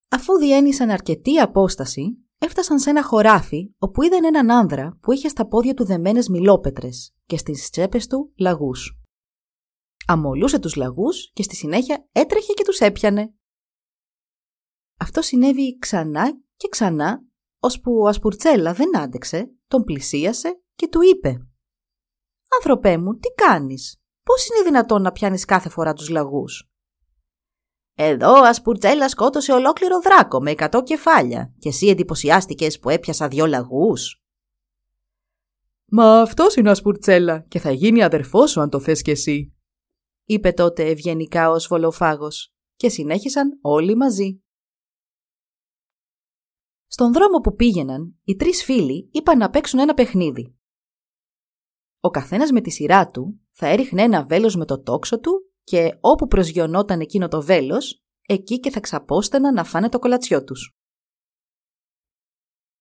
Αφού 0.08 0.38
διένυσαν 0.38 0.90
αρκετή 0.90 1.38
απόσταση, 1.38 2.26
έφτασαν 2.38 2.78
σε 2.78 2.90
ένα 2.90 3.04
χωράφι 3.04 3.74
όπου 3.78 4.02
είδαν 4.02 4.24
έναν 4.24 4.50
άνδρα 4.50 4.98
που 5.00 5.12
είχε 5.12 5.28
στα 5.28 5.46
πόδια 5.46 5.74
του 5.74 5.84
δεμένες 5.84 6.28
μιλόπετρες 6.28 7.14
και 7.26 7.36
στις 7.36 7.70
τσέπες 7.70 8.06
του 8.06 8.32
λαγούς 8.38 8.97
αμολούσε 10.08 10.58
τους 10.58 10.74
λαγούς 10.74 11.30
και 11.32 11.42
στη 11.42 11.56
συνέχεια 11.56 12.08
έτρεχε 12.12 12.52
και 12.52 12.64
τους 12.64 12.78
έπιανε. 12.78 13.34
Αυτό 14.98 15.22
συνέβη 15.22 15.78
ξανά 15.78 16.32
και 16.56 16.68
ξανά 16.68 17.22
ώσπου 17.60 17.92
ο 17.92 18.08
Ασπουρτσέλα 18.08 18.72
δεν 18.72 18.98
άντεξε, 18.98 19.50
τον 19.66 19.84
πλησίασε 19.84 20.62
και 20.74 20.88
του 20.88 21.00
είπε 21.02 21.38
«Άνθρωπέ 22.56 22.98
μου, 22.98 23.14
τι 23.14 23.28
κάνεις, 23.28 24.00
πώς 24.22 24.48
είναι 24.48 24.62
δυνατόν 24.62 25.02
να 25.02 25.12
πιάνεις 25.12 25.44
κάθε 25.44 25.68
φορά 25.68 25.92
τους 25.92 26.08
λαγούς» 26.08 26.70
Εδώ 27.94 28.32
ο 28.32 28.44
Ασπουρτσέλα 28.44 29.08
σκότωσε 29.08 29.52
ολόκληρο 29.52 30.00
δράκο 30.00 30.40
με 30.40 30.50
εκατό 30.50 30.82
κεφάλια 30.82 31.54
και 31.58 31.68
εσύ 31.68 31.86
εντυπωσιάστηκες 31.86 32.78
που 32.78 32.90
έπιασα 32.90 33.28
δυο 33.28 33.46
λαγούς. 33.46 34.22
Μα 35.84 36.20
αυτός 36.20 36.56
είναι 36.56 36.68
ο 36.68 36.70
Ασπουρτσέλα 36.70 37.40
και 37.40 37.58
θα 37.58 37.70
γίνει 37.70 38.02
αδερφός 38.02 38.50
σου 38.50 38.60
αν 38.60 38.70
το 38.70 38.80
θες 38.80 39.02
κι 39.02 39.10
εσύ, 39.10 39.57
είπε 40.30 40.52
τότε 40.52 40.88
ευγενικά 40.88 41.50
ο 41.50 41.58
Σβολοφάγος 41.58 42.54
και 42.74 42.88
συνέχισαν 42.88 43.58
όλοι 43.62 43.96
μαζί. 43.96 44.42
Στον 46.86 47.12
δρόμο 47.12 47.38
που 47.38 47.54
πήγαιναν, 47.54 48.20
οι 48.24 48.36
τρεις 48.36 48.64
φίλοι 48.64 49.08
είπαν 49.12 49.38
να 49.38 49.50
παίξουν 49.50 49.78
ένα 49.78 49.94
παιχνίδι. 49.94 50.56
Ο 52.00 52.10
καθένας 52.10 52.50
με 52.50 52.60
τη 52.60 52.70
σειρά 52.70 53.06
του 53.06 53.40
θα 53.50 53.66
έριχνε 53.66 54.02
ένα 54.02 54.26
βέλος 54.26 54.56
με 54.56 54.64
το 54.64 54.82
τόξο 54.82 55.20
του 55.20 55.52
και 55.64 55.98
όπου 56.00 56.26
προσγειωνόταν 56.26 57.00
εκείνο 57.00 57.28
το 57.28 57.42
βέλος, 57.42 58.04
εκεί 58.26 58.60
και 58.60 58.70
θα 58.70 58.80
ξαπόσταναν 58.80 59.54
να 59.54 59.64
φάνε 59.64 59.88
το 59.88 59.98
κολατσιό 59.98 60.44
τους. 60.44 60.76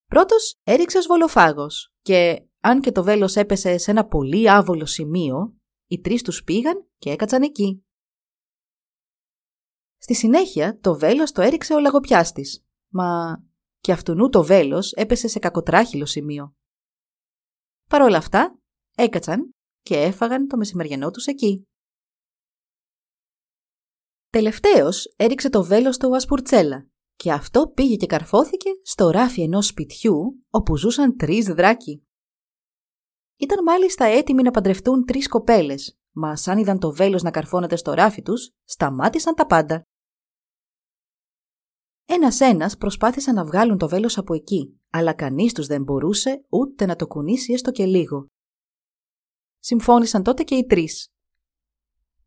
Πρώτος 0.06 0.60
έριξε 0.64 0.98
ο 0.98 1.02
Σβολοφάγος 1.02 1.94
και 2.02 2.48
αν 2.60 2.82
και 2.82 2.92
το 2.92 3.04
βέλος 3.04 3.36
έπεσε 3.36 3.78
σε 3.78 3.92
ένα 3.92 4.08
πολύ 4.08 4.50
άβολο 4.50 4.86
σημείο, 4.86 5.57
οι 5.88 6.00
τρεις 6.00 6.22
τους 6.22 6.44
πήγαν 6.44 6.90
και 6.98 7.10
έκατσαν 7.10 7.42
εκεί. 7.42 7.86
Στη 9.98 10.16
συνέχεια 10.16 10.80
το 10.80 10.98
βέλος 10.98 11.32
το 11.32 11.42
έριξε 11.42 11.74
ο 11.74 11.80
λαγοπιάστης, 11.80 12.66
μα 12.88 13.38
και 13.80 13.92
αυτουνού 13.92 14.30
το 14.30 14.44
βέλος 14.44 14.92
έπεσε 14.92 15.28
σε 15.28 15.40
κακοτράχυλο 15.40 16.06
σημείο. 16.06 16.56
Παρ' 17.90 18.02
όλα 18.02 18.18
αυτά 18.18 18.60
έκατσαν 18.96 19.56
και 19.82 19.96
έφαγαν 19.96 20.48
το 20.48 20.58
μεσημεριανό 20.58 21.12
τους 21.12 21.26
εκεί. 21.26 21.68
Τελευταίος 24.30 25.14
έριξε 25.16 25.50
το 25.50 25.64
βέλος 25.64 25.98
του 25.98 26.16
Ασπουρτσέλα 26.16 26.88
και 27.16 27.32
αυτό 27.32 27.68
πήγε 27.68 27.96
και 27.96 28.06
καρφώθηκε 28.06 28.70
στο 28.84 29.10
ράφι 29.10 29.42
ενός 29.42 29.68
σπιτιού 29.68 30.46
όπου 30.50 30.78
ζούσαν 30.78 31.18
τρεις 31.18 31.46
δράκοι. 31.46 32.07
Ήταν 33.38 33.64
μάλιστα 33.64 34.06
έτοιμοι 34.06 34.42
να 34.42 34.52
παντρευτούν 34.52 35.06
τρεις 35.06 35.28
κοπέλες, 35.28 35.98
μας 36.12 36.42
σαν 36.42 36.58
είδαν 36.58 36.80
το 36.80 36.92
βέλος 36.92 37.24
να 37.24 37.32
καρφώνεται 37.32 37.76
στο 37.76 37.94
ράφι 37.94 38.22
τους, 38.22 38.52
σταμάτησαν 38.64 39.36
τα 39.36 39.46
πάντα. 39.46 39.82
Ένας-ένας 42.06 42.78
προσπάθησαν 42.78 43.36
να 43.36 43.46
βγάλουν 43.46 43.78
το 43.78 43.88
βέλος 43.88 44.18
από 44.18 44.34
εκεί, 44.34 44.80
αλλά 44.90 45.14
κανείς 45.14 45.54
τους 45.54 45.68
δεν 45.68 45.84
μπορούσε 45.84 46.46
ούτε 46.50 46.86
να 46.86 46.96
το 46.96 47.08
κουνήσει 47.08 47.54
έστω 47.54 47.72
και 47.72 47.86
λίγο. 47.86 48.28
Συμφώνησαν 49.60 50.24
τότε 50.24 50.44
και 50.44 50.56
οι 50.56 50.66
τρεις. 50.66 51.08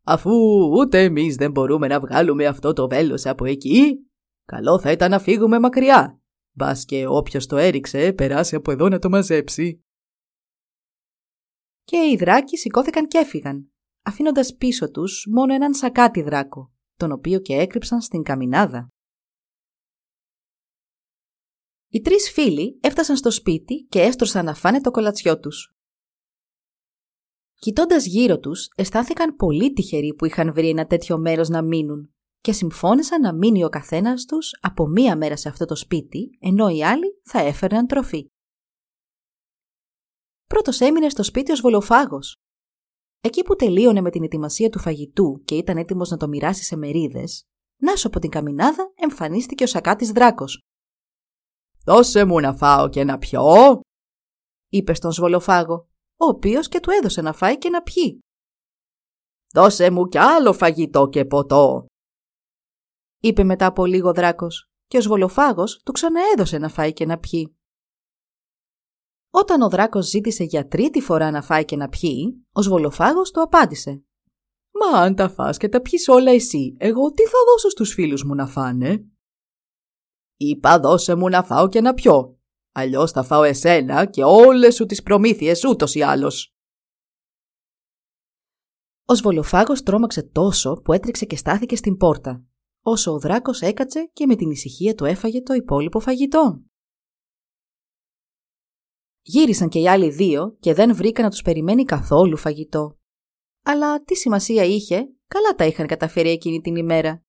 Αφού 0.03 0.31
ούτε 0.79 1.03
εμείς 1.03 1.35
δεν 1.35 1.51
μπορούμε 1.51 1.87
να 1.87 1.99
βγάλουμε 1.99 2.45
αυτό 2.45 2.73
το 2.73 2.87
βέλος 2.87 3.25
από 3.25 3.45
εκεί, 3.45 4.09
καλό 4.45 4.79
θα 4.79 4.91
ήταν 4.91 5.09
να 5.09 5.19
φύγουμε 5.19 5.59
μακριά. 5.59 6.21
Μπας 6.51 6.85
και 6.85 7.07
όποιος 7.07 7.45
το 7.45 7.57
έριξε 7.57 8.13
περάσει 8.13 8.55
από 8.55 8.71
εδώ 8.71 8.89
να 8.89 8.99
το 8.99 9.09
μαζέψει. 9.09 9.83
Και 11.83 11.97
οι 11.97 12.15
δράκοι 12.15 12.57
σηκώθηκαν 12.57 13.07
και 13.07 13.17
έφυγαν, 13.17 13.71
αφήνοντας 14.03 14.55
πίσω 14.55 14.91
τους 14.91 15.27
μόνο 15.31 15.53
έναν 15.53 15.73
σακάτι 15.73 16.21
δράκο, 16.21 16.71
τον 16.95 17.11
οποίο 17.11 17.39
και 17.39 17.53
έκρυψαν 17.53 18.01
στην 18.01 18.23
καμινάδα. 18.23 18.87
Οι 21.89 22.01
τρεις 22.01 22.31
φίλοι 22.31 22.79
έφτασαν 22.81 23.17
στο 23.17 23.31
σπίτι 23.31 23.85
και 23.89 24.01
έστρωσαν 24.01 24.45
να 24.45 24.53
φάνε 24.53 24.81
το 24.81 24.91
κολατσιό 24.91 25.39
τους. 25.39 25.75
Κοιτώντας 27.55 28.05
γύρω 28.05 28.39
τους, 28.39 28.67
αισθάνθηκαν 28.75 29.35
πολύ 29.35 29.73
τυχεροί 29.73 30.13
που 30.13 30.25
είχαν 30.25 30.53
βρει 30.53 30.69
ένα 30.69 30.85
τέτοιο 30.85 31.17
μέρος 31.17 31.49
να 31.49 31.61
μείνουν 31.61 32.13
και 32.41 32.51
συμφώνησαν 32.51 33.21
να 33.21 33.33
μείνει 33.33 33.63
ο 33.63 33.69
καθένας 33.69 34.25
τους 34.25 34.49
από 34.61 34.87
μία 34.87 35.17
μέρα 35.17 35.37
σε 35.37 35.49
αυτό 35.49 35.65
το 35.65 35.75
σπίτι, 35.75 36.37
ενώ 36.39 36.69
οι 36.69 36.83
άλλοι 36.83 37.21
θα 37.23 37.39
έφερναν 37.39 37.87
τροφή. 37.87 38.25
Πρώτος 40.51 40.79
έμεινε 40.79 41.09
στο 41.09 41.23
σπίτι 41.23 41.51
ο 41.51 41.55
Βολοφάγος. 41.55 42.35
Εκεί 43.21 43.43
που 43.43 43.55
τελείωνε 43.55 44.01
με 44.01 44.09
την 44.09 44.23
ετοιμασία 44.23 44.69
του 44.69 44.79
φαγητού 44.79 45.41
και 45.45 45.55
ήταν 45.55 45.77
έτοιμος 45.77 46.09
να 46.09 46.17
το 46.17 46.27
μοιράσει 46.27 46.63
σε 46.63 46.75
μερίδες, 46.75 47.43
Νάσο 47.77 48.07
από 48.07 48.19
την 48.19 48.29
καμινάδα 48.29 48.91
εμφανίστηκε 48.95 49.63
ο 49.63 49.67
σακάτης 49.67 50.11
δράκος. 50.11 50.61
«Δώσε 51.85 52.25
μου 52.25 52.39
να 52.39 52.53
φάω 52.55 52.89
και 52.89 53.03
να 53.03 53.17
πιω», 53.17 53.79
είπε 54.69 54.93
στον 54.93 55.11
Σβολοφάγο, 55.11 55.87
ο 56.17 56.25
οποίος 56.25 56.67
και 56.67 56.79
του 56.79 56.89
έδωσε 56.89 57.21
να 57.21 57.33
φάει 57.33 57.57
και 57.57 57.69
να 57.69 57.81
πιει. 57.81 58.19
«Δώσε 59.53 59.91
μου 59.91 60.07
κι 60.07 60.17
άλλο 60.17 60.53
φαγητό 60.53 61.07
και 61.07 61.25
ποτό», 61.25 61.85
είπε 63.21 63.43
μετά 63.43 63.65
από 63.65 63.85
λίγο 63.85 64.13
δράκος 64.13 64.65
και 64.87 64.97
ο 64.97 65.01
Σβολοφάγος 65.01 65.81
του 65.85 65.91
ξαναέδωσε 65.91 66.57
να 66.57 66.69
φάει 66.69 66.93
και 66.93 67.05
να 67.05 67.19
πιει. 67.19 67.55
Όταν 69.33 69.61
ο 69.61 69.69
δράκος 69.69 70.07
ζήτησε 70.07 70.43
για 70.43 70.67
τρίτη 70.67 71.01
φορά 71.01 71.31
να 71.31 71.41
φάει 71.41 71.65
και 71.65 71.75
να 71.75 71.89
πιει, 71.89 72.45
ο 72.51 72.61
Σβολοφάγος 72.61 73.31
του 73.31 73.41
απάντησε 73.41 74.03
«Μα 74.71 74.99
αν 74.99 75.15
τα 75.15 75.29
φας 75.29 75.57
και 75.57 75.69
τα 75.69 75.81
πιείς 75.81 76.07
όλα 76.07 76.31
εσύ, 76.31 76.75
εγώ 76.79 77.11
τι 77.11 77.23
θα 77.23 77.37
δώσω 77.47 77.69
στους 77.69 77.93
φίλους 77.93 78.23
μου 78.23 78.35
να 78.35 78.47
φάνε» 78.47 79.05
Είπα 80.37 80.79
δώσε 80.79 81.15
μου 81.15 81.29
να 81.29 81.43
φάω 81.43 81.67
και 81.67 81.81
να 81.81 81.93
πιω. 81.93 82.39
Αλλιώς 82.71 83.11
θα 83.11 83.23
φάω 83.23 83.43
εσένα 83.43 84.05
και 84.05 84.23
όλες 84.23 84.75
σου 84.75 84.85
τις 84.85 85.03
προμήθειες 85.03 85.63
ούτως 85.63 85.95
ή 85.95 86.01
άλλως. 86.01 86.55
Ο 89.05 89.15
Σβολοφάγος 89.15 89.83
τρόμαξε 89.83 90.23
τόσο 90.23 90.81
που 90.83 90.93
έτρεξε 90.93 91.25
και 91.25 91.35
στάθηκε 91.35 91.75
στην 91.75 91.97
πόρτα, 91.97 92.43
όσο 92.81 93.11
ο 93.11 93.19
δράκος 93.19 93.61
έκατσε 93.61 94.09
και 94.13 94.25
με 94.25 94.35
την 94.35 94.49
ησυχία 94.49 94.95
του 94.95 95.05
έφαγε 95.05 95.41
το 95.41 95.53
υπόλοιπο 95.53 95.99
φαγητό. 95.99 96.61
Γύρισαν 99.21 99.69
και 99.69 99.79
οι 99.79 99.87
άλλοι 99.87 100.09
δύο 100.09 100.57
και 100.59 100.73
δεν 100.73 100.95
βρήκαν 100.95 101.23
να 101.23 101.29
τους 101.29 101.41
περιμένει 101.41 101.83
καθόλου 101.83 102.37
φαγητό. 102.37 102.99
Αλλά 103.63 104.03
τι 104.03 104.15
σημασία 104.15 104.63
είχε, 104.63 104.95
καλά 105.27 105.55
τα 105.55 105.65
είχαν 105.65 105.87
καταφέρει 105.87 106.29
εκείνη 106.29 106.61
την 106.61 106.75
ημέρα. 106.75 107.23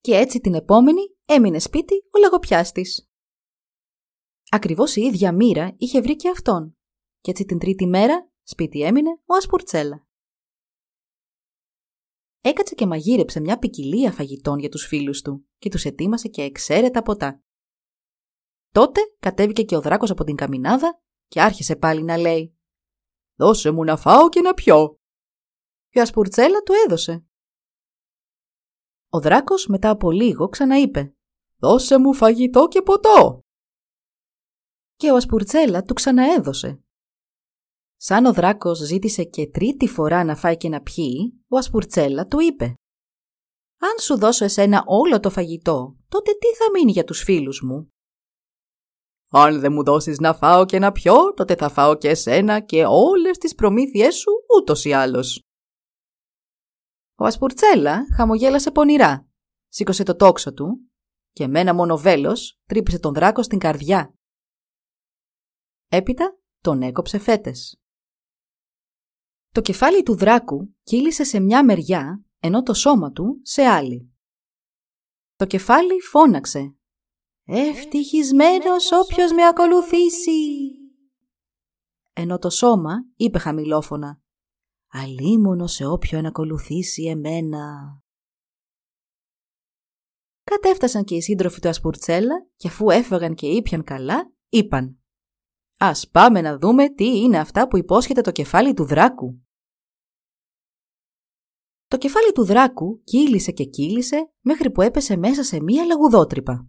Και 0.00 0.16
έτσι 0.16 0.40
την 0.40 0.54
επόμενη 0.54 1.00
έμεινε 1.24 1.58
σπίτι 1.58 1.94
ο 1.94 2.18
λαγοπιάστης. 2.18 3.10
Ακριβώς 4.50 4.96
η 4.96 5.00
ίδια 5.00 5.32
μοίρα 5.32 5.74
είχε 5.76 6.00
βρει 6.00 6.16
και 6.16 6.28
αυτόν. 6.28 6.76
Και 7.20 7.30
έτσι 7.30 7.44
την 7.44 7.58
τρίτη 7.58 7.86
μέρα 7.86 8.30
σπίτι 8.42 8.82
έμεινε 8.82 9.10
ο 9.10 9.34
Ασπουρτσέλα. 9.34 10.06
Έκατσε 12.40 12.74
και 12.74 12.86
μαγείρεψε 12.86 13.40
μια 13.40 13.58
ποικιλία 13.58 14.12
φαγητών 14.12 14.58
για 14.58 14.68
τους 14.68 14.86
φίλους 14.86 15.22
του 15.22 15.46
και 15.58 15.68
τους 15.68 15.84
ετοίμασε 15.84 16.28
και 16.28 16.42
εξαίρετα 16.42 17.02
ποτά. 17.02 17.42
Τότε 18.70 19.00
κατέβηκε 19.18 19.62
και 19.62 19.76
ο 19.76 19.80
δράκος 19.80 20.10
από 20.10 20.24
την 20.24 20.36
καμινάδα 20.36 21.00
και 21.26 21.40
άρχισε 21.42 21.76
πάλι 21.76 22.02
να 22.02 22.16
λέει 22.16 22.56
«Δώσε 23.36 23.70
μου 23.70 23.84
να 23.84 23.96
φάω 23.96 24.28
και 24.28 24.40
να 24.40 24.54
πιω». 24.54 24.98
Και 25.88 25.98
ο 25.98 26.02
Ασπουρτσέλα 26.02 26.62
του 26.62 26.72
έδωσε. 26.86 27.26
Ο 29.08 29.20
δράκος 29.20 29.66
μετά 29.66 29.90
από 29.90 30.10
λίγο 30.10 30.48
ξαναείπε 30.48 31.14
«Δώσε 31.56 31.98
μου 31.98 32.14
φαγητό 32.14 32.66
και 32.68 32.82
ποτό». 32.82 33.40
Και 34.94 35.10
ο 35.10 35.16
Ασπουρτσέλα 35.16 35.82
του 35.82 35.94
ξαναέδωσε. 35.94 36.82
Σαν 37.96 38.24
ο 38.24 38.32
δράκος 38.32 38.78
ζήτησε 38.78 39.24
και 39.24 39.50
τρίτη 39.50 39.88
φορά 39.88 40.24
να 40.24 40.36
φάει 40.36 40.56
και 40.56 40.68
να 40.68 40.82
πιει, 40.82 41.44
ο 41.48 41.56
Ασπουρτσέλα 41.56 42.26
του 42.26 42.40
είπε 42.40 42.64
«Αν 43.80 43.98
σου 44.00 44.18
δώσω 44.18 44.44
εσένα 44.44 44.82
όλο 44.86 45.20
το 45.20 45.30
φαγητό, 45.30 45.96
τότε 46.08 46.32
τι 46.32 46.46
θα 46.46 46.70
μείνει 46.72 46.92
για 46.92 47.04
τους 47.04 47.22
φίλους 47.22 47.62
μου» 47.62 47.92
Αν 49.30 49.60
δεν 49.60 49.72
μου 49.72 49.84
δώσεις 49.84 50.18
να 50.18 50.34
φάω 50.34 50.64
και 50.64 50.78
να 50.78 50.92
πιω, 50.92 51.34
τότε 51.34 51.56
θα 51.56 51.68
φάω 51.68 51.96
και 51.96 52.08
εσένα 52.08 52.60
και 52.60 52.84
όλες 52.86 53.38
τις 53.38 53.54
προμήθειές 53.54 54.14
σου 54.14 54.30
ούτως 54.58 54.84
ή 54.84 54.92
άλλως. 54.92 55.42
Ο 57.18 57.24
Ασπουρτσέλα 57.24 58.06
χαμογέλασε 58.16 58.70
πονηρά, 58.70 59.28
σήκωσε 59.68 60.02
το 60.02 60.16
τόξο 60.16 60.52
του 60.52 60.90
και 61.32 61.46
με 61.46 61.60
ένα 61.60 61.74
μόνο 61.74 61.96
βέλος 61.96 62.60
τρύπησε 62.64 62.98
τον 62.98 63.14
δράκο 63.14 63.42
στην 63.42 63.58
καρδιά. 63.58 64.14
Έπειτα 65.88 66.38
τον 66.60 66.82
έκοψε 66.82 67.18
φέτες. 67.18 67.80
Το 69.48 69.60
κεφάλι 69.60 70.02
του 70.02 70.16
δράκου 70.16 70.74
κύλησε 70.82 71.24
σε 71.24 71.40
μια 71.40 71.64
μεριά, 71.64 72.24
ενώ 72.38 72.62
το 72.62 72.74
σώμα 72.74 73.12
του 73.12 73.40
σε 73.42 73.62
άλλη. 73.62 74.12
Το 75.36 75.46
κεφάλι 75.46 76.00
φώναξε 76.00 76.77
«Ευτυχισμένος 77.50 78.92
όποιος 78.92 79.32
με 79.32 79.46
ακολουθήσει» 79.46 80.72
ενώ 82.20 82.38
το 82.38 82.50
σώμα 82.50 83.04
είπε 83.16 83.38
χαμηλόφωνα 83.38 84.20
«Αλίμονο 84.88 85.66
σε 85.66 85.86
όποιον 85.86 86.26
ακολουθήσει 86.26 87.02
εμένα». 87.02 87.92
Κατέφτασαν 90.44 91.04
και 91.04 91.14
οι 91.14 91.20
σύντροφοι 91.20 91.60
του 91.60 91.68
Ασπουρτσέλα 91.68 92.46
και 92.56 92.68
αφού 92.68 92.90
έφαγαν 92.90 93.34
και 93.34 93.46
ήπιαν 93.46 93.84
καλά, 93.84 94.32
είπαν 94.48 94.98
«Ας 95.78 96.08
πάμε 96.08 96.40
να 96.40 96.58
δούμε 96.58 96.88
τι 96.88 97.18
είναι 97.18 97.38
αυτά 97.38 97.68
που 97.68 97.76
υπόσχεται 97.76 98.20
το 98.20 98.30
κεφάλι 98.30 98.74
του 98.74 98.84
δράκου». 98.84 99.42
Το 101.86 101.98
κεφάλι 101.98 102.32
του 102.32 102.44
δράκου 102.44 103.02
κύλησε 103.04 103.52
και 103.52 103.64
κύλησε 103.64 104.32
μέχρι 104.40 104.70
που 104.70 104.82
έπεσε 104.82 105.16
μέσα 105.16 105.42
σε 105.42 105.62
μία 105.62 105.84
λαγουδότρυπα. 105.84 106.68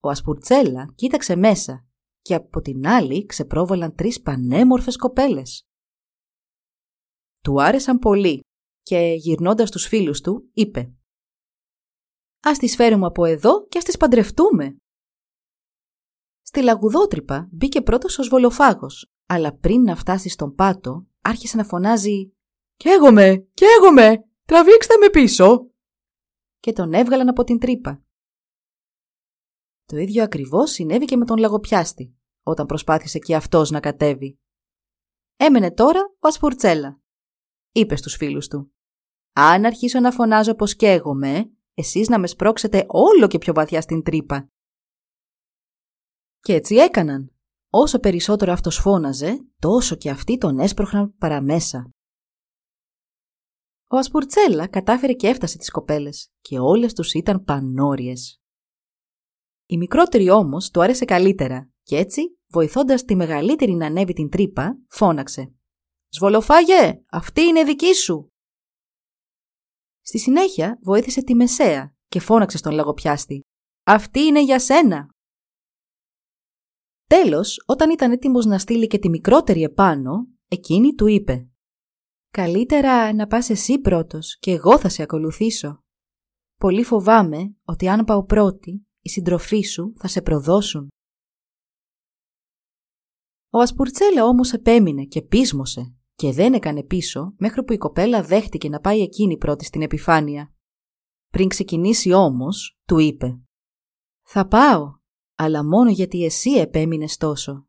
Ο 0.00 0.08
Ασπουρτσέλα 0.08 0.92
κοίταξε 0.94 1.36
μέσα 1.36 1.86
και 2.22 2.34
από 2.34 2.60
την 2.60 2.86
άλλη 2.86 3.26
ξεπρόβαλαν 3.26 3.94
τρεις 3.94 4.20
πανέμορφες 4.20 4.96
κοπέλες. 4.96 5.62
Του 7.40 7.62
άρεσαν 7.62 7.98
πολύ 7.98 8.40
και 8.82 9.14
γυρνώντας 9.16 9.70
τους 9.70 9.86
φίλους 9.86 10.20
του 10.20 10.50
είπε 10.52 10.92
«Ας 12.42 12.58
τις 12.58 12.76
φέρουμε 12.76 13.06
από 13.06 13.24
εδώ 13.24 13.66
και 13.66 13.78
ας 13.78 13.84
τις 13.84 13.96
παντρευτούμε». 13.96 14.76
Στη 16.42 16.62
λαγουδότρυπα 16.62 17.48
μπήκε 17.52 17.82
πρώτος 17.82 18.18
ο 18.18 18.22
σβολοφάγος, 18.22 19.10
αλλά 19.26 19.56
πριν 19.56 19.82
να 19.82 19.96
φτάσει 19.96 20.28
στον 20.28 20.54
πάτο 20.54 21.06
άρχισε 21.20 21.56
να 21.56 21.64
φωνάζει 21.64 22.32
«Καίγομαι! 22.76 23.48
Καίγομαι! 23.54 24.24
Τραβήξτε 24.44 24.96
με 24.96 25.10
πίσω!» 25.10 25.70
και 26.60 26.72
τον 26.72 26.92
έβγαλαν 26.92 27.28
από 27.28 27.44
την 27.44 27.58
τρύπα. 27.58 28.02
Το 29.90 29.96
ίδιο 29.96 30.22
ακριβώς 30.22 30.70
συνέβη 30.70 31.04
και 31.04 31.16
με 31.16 31.24
τον 31.24 31.38
λαγοπιάστη, 31.38 32.16
όταν 32.42 32.66
προσπάθησε 32.66 33.18
και 33.18 33.34
αυτός 33.34 33.70
να 33.70 33.80
κατέβει. 33.80 34.38
Έμενε 35.36 35.70
τώρα 35.70 36.00
ο 36.00 36.28
Ασπουρτσέλα. 36.28 37.00
Είπε 37.72 37.96
στους 37.96 38.14
φίλους 38.14 38.48
του. 38.48 38.72
«Αν 39.32 39.64
αρχίσω 39.64 40.00
να 40.00 40.10
φωνάζω 40.10 40.54
πως 40.54 40.76
καίγομαι, 40.76 41.50
εσείς 41.74 42.08
να 42.08 42.18
με 42.18 42.26
σπρώξετε 42.26 42.84
όλο 42.88 43.26
και 43.26 43.38
πιο 43.38 43.52
βαθιά 43.52 43.80
στην 43.80 44.02
τρύπα». 44.02 44.48
Και 46.40 46.54
έτσι 46.54 46.74
έκαναν. 46.74 47.32
Όσο 47.70 47.98
περισσότερο 47.98 48.52
αυτός 48.52 48.76
φώναζε, 48.76 49.46
τόσο 49.58 49.96
και 49.96 50.10
αυτοί 50.10 50.38
τον 50.38 50.58
έσπροχναν 50.58 51.16
παραμέσα. 51.16 51.90
Ο 53.86 53.96
Ασπουρτσέλα 53.96 54.66
κατάφερε 54.66 55.12
και 55.12 55.28
έφτασε 55.28 55.58
τις 55.58 55.70
κοπέλες 55.70 56.32
και 56.40 56.58
όλες 56.58 56.94
τους 56.94 57.12
ήταν 57.12 57.44
πανόριες. 57.44 58.39
Η 59.70 59.76
μικρότερη 59.76 60.30
όμως 60.30 60.70
του 60.70 60.82
άρεσε 60.82 61.04
καλύτερα 61.04 61.70
και 61.82 61.96
έτσι, 61.96 62.38
βοηθώντας 62.48 63.04
τη 63.04 63.14
μεγαλύτερη 63.14 63.72
να 63.72 63.86
ανέβει 63.86 64.12
την 64.12 64.28
τρύπα, 64.28 64.78
φώναξε 64.88 65.54
«Σβολοφάγε, 66.08 67.02
αυτή 67.10 67.40
είναι 67.40 67.64
δική 67.64 67.94
σου!» 67.94 68.32
Στη 70.00 70.18
συνέχεια 70.18 70.78
βοήθησε 70.82 71.22
τη 71.22 71.34
μεσαία 71.34 71.96
και 72.08 72.20
φώναξε 72.20 72.58
στον 72.58 72.72
λαγοπιάστη 72.72 73.40
«Αυτή 73.86 74.20
είναι 74.20 74.42
για 74.42 74.58
σένα!» 74.58 75.08
Τέλος, 77.06 77.62
όταν 77.66 77.90
ήταν 77.90 78.12
έτοιμος 78.12 78.46
να 78.46 78.58
στείλει 78.58 78.86
και 78.86 78.98
τη 78.98 79.08
μικρότερη 79.08 79.62
επάνω, 79.62 80.26
εκείνη 80.48 80.94
του 80.94 81.06
είπε 81.06 81.48
«Καλύτερα 82.30 83.12
να 83.12 83.26
πας 83.26 83.50
εσύ 83.50 83.78
πρώτος 83.78 84.38
και 84.38 84.50
εγώ 84.50 84.78
θα 84.78 84.88
σε 84.88 85.02
ακολουθήσω. 85.02 85.84
Πολύ 86.56 86.84
φοβάμαι 86.84 87.54
ότι 87.64 87.88
αν 87.88 88.04
πάω 88.04 88.24
πρώτη, 88.24 88.84
οι 89.00 89.08
συντροφοί 89.08 89.62
σου 89.62 89.92
θα 89.96 90.08
σε 90.08 90.22
προδώσουν». 90.22 90.88
Ο 93.50 93.58
Ασπουρτσέλα 93.58 94.24
όμως 94.24 94.52
επέμεινε 94.52 95.04
και 95.04 95.22
πείσμωσε 95.22 95.94
και 96.14 96.32
δεν 96.32 96.54
έκανε 96.54 96.82
πίσω 96.82 97.34
μέχρι 97.38 97.64
που 97.64 97.72
η 97.72 97.78
κοπέλα 97.78 98.22
δέχτηκε 98.22 98.68
να 98.68 98.80
πάει 98.80 99.00
εκείνη 99.00 99.38
πρώτη 99.38 99.64
στην 99.64 99.82
επιφάνεια. 99.82 100.54
Πριν 101.28 101.48
ξεκινήσει 101.48 102.12
όμως, 102.12 102.78
του 102.86 102.98
είπε 102.98 103.40
«Θα 104.22 104.46
πάω, 104.46 104.98
αλλά 105.34 105.64
μόνο 105.64 105.90
γιατί 105.90 106.24
εσύ 106.24 106.50
επέμεινες 106.50 107.16
τόσο. 107.16 107.66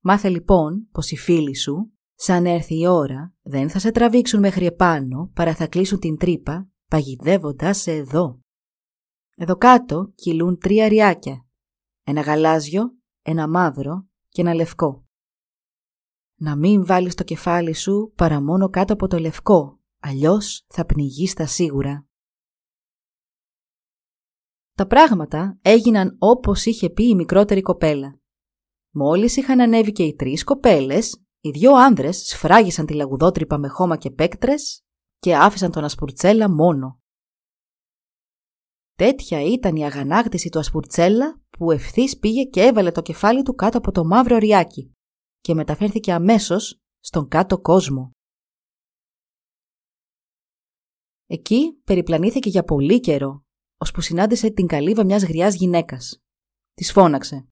Μάθε 0.00 0.28
λοιπόν 0.28 0.88
πως 0.92 1.10
οι 1.10 1.16
φίλοι 1.16 1.56
σου, 1.56 1.92
σαν 2.14 2.46
έρθει 2.46 2.78
η 2.80 2.86
ώρα, 2.86 3.34
δεν 3.42 3.70
θα 3.70 3.78
σε 3.78 3.90
τραβήξουν 3.90 4.40
μέχρι 4.40 4.66
επάνω, 4.66 5.30
παρά 5.34 5.54
θα 5.54 5.66
κλείσουν 5.66 5.98
την 5.98 6.16
τρύπα, 6.16 6.68
παγιδεύοντας 6.88 7.78
σε 7.78 7.92
εδώ. 7.92 8.40
Εδώ 9.38 9.56
κάτω 9.56 10.12
κυλούν 10.14 10.58
τρία 10.58 10.88
ριάκια, 10.88 11.46
ένα 12.04 12.20
γαλάζιο, 12.20 12.96
ένα 13.22 13.48
μαύρο 13.48 14.06
και 14.28 14.40
ένα 14.40 14.54
λευκό. 14.54 15.04
Να 16.38 16.56
μην 16.56 16.86
βάλεις 16.86 17.14
το 17.14 17.24
κεφάλι 17.24 17.74
σου 17.74 18.12
παρά 18.16 18.42
μόνο 18.42 18.68
κάτω 18.68 18.92
από 18.92 19.06
το 19.06 19.18
λευκό, 19.18 19.80
αλλιώς 20.00 20.64
θα 20.68 20.86
πνιγείς 20.86 21.34
τα 21.34 21.46
σίγουρα. 21.46 22.06
Τα 24.72 24.86
πράγματα 24.86 25.58
έγιναν 25.62 26.16
όπως 26.18 26.64
είχε 26.64 26.90
πει 26.90 27.08
η 27.08 27.14
μικρότερη 27.14 27.62
κοπέλα. 27.62 28.20
Μόλις 28.90 29.36
είχαν 29.36 29.60
ανέβει 29.60 29.92
και 29.92 30.02
οι 30.02 30.14
τρεις 30.14 30.44
κοπέλες, 30.44 31.24
οι 31.40 31.50
δυο 31.50 31.74
άνδρες 31.74 32.16
σφράγισαν 32.16 32.86
τη 32.86 32.94
λαγουδότρυπα 32.94 33.58
με 33.58 33.68
χώμα 33.68 33.96
και 33.96 34.10
πέκτρες 34.10 34.84
και 35.18 35.36
άφησαν 35.36 35.70
τον 35.70 35.84
Ασπουρτσέλα 35.84 36.50
μόνο. 36.50 37.00
Τέτοια 38.96 39.42
ήταν 39.42 39.76
η 39.76 39.84
αγανάκτηση 39.84 40.48
του 40.48 40.58
Ασπουρτσέλα 40.58 41.40
που 41.50 41.70
ευθύς 41.70 42.18
πήγε 42.18 42.44
και 42.44 42.62
έβαλε 42.62 42.90
το 42.90 43.02
κεφάλι 43.02 43.42
του 43.42 43.54
κάτω 43.54 43.78
από 43.78 43.92
το 43.92 44.04
μαύρο 44.04 44.36
ριάκι 44.36 44.92
και 45.40 45.54
μεταφέρθηκε 45.54 46.12
αμέσως 46.12 46.80
στον 46.98 47.28
κάτω 47.28 47.60
κόσμο. 47.60 48.10
Εκεί 51.26 51.80
περιπλανήθηκε 51.84 52.48
για 52.48 52.64
πολύ 52.64 53.00
καιρό, 53.00 53.44
ώσπου 53.78 54.00
συνάντησε 54.00 54.50
την 54.50 54.66
καλύβα 54.66 55.04
μιας 55.04 55.22
γριάς 55.22 55.54
γυναίκας. 55.54 56.22
Της 56.74 56.92
φώναξε. 56.92 57.48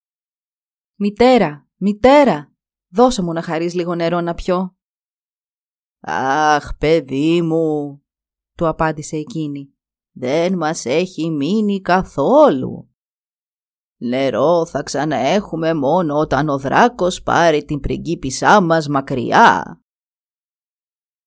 «Μητέρα, 0.99 1.69
μητέρα, 1.77 2.53
δώσε 2.93 3.23
μου 3.23 3.33
να 3.33 3.43
χαρείς 3.43 3.75
λίγο 3.75 3.95
νερό 3.95 4.21
να 4.21 4.35
πιω». 4.35 4.77
«Αχ, 6.01 6.77
παιδί 6.79 7.43
μου», 7.43 8.03
του 8.57 8.69
απάντησε 8.69 9.17
εκείνη, 9.17 9.74
«δεν 10.17 10.57
μας 10.57 10.85
έχει 10.85 11.31
μείνει 11.31 11.81
καθόλου. 11.81 12.89
Νερό 13.97 14.67
θα 14.67 14.83
ξαναέχουμε 14.83 15.75
μόνο 15.75 16.19
όταν 16.19 16.49
ο 16.49 16.59
δράκος 16.59 17.23
πάρει 17.23 17.65
την 17.65 17.81
πριγκίπισσά 17.81 18.61
μας 18.61 18.89
μακριά». 18.89 19.63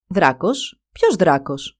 «Δράκος, 0.08 0.82
ποιος 0.91 1.15
δράκος» 1.15 1.78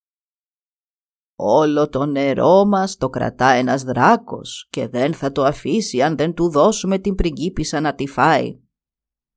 Όλο 1.40 1.90
το 1.90 2.06
νερό 2.06 2.66
μας 2.66 2.98
το 2.98 3.10
κρατά 3.10 3.48
ένας 3.48 3.84
δράκος 3.84 4.68
και 4.70 4.88
δεν 4.88 5.14
θα 5.14 5.32
το 5.32 5.44
αφήσει 5.44 6.02
αν 6.02 6.18
δεν 6.18 6.34
του 6.34 6.50
δώσουμε 6.50 7.00
την 7.00 7.16
πριγκίπισσα 7.16 7.80
να 7.80 7.96
τη 7.96 8.08
φάει. 8.08 8.60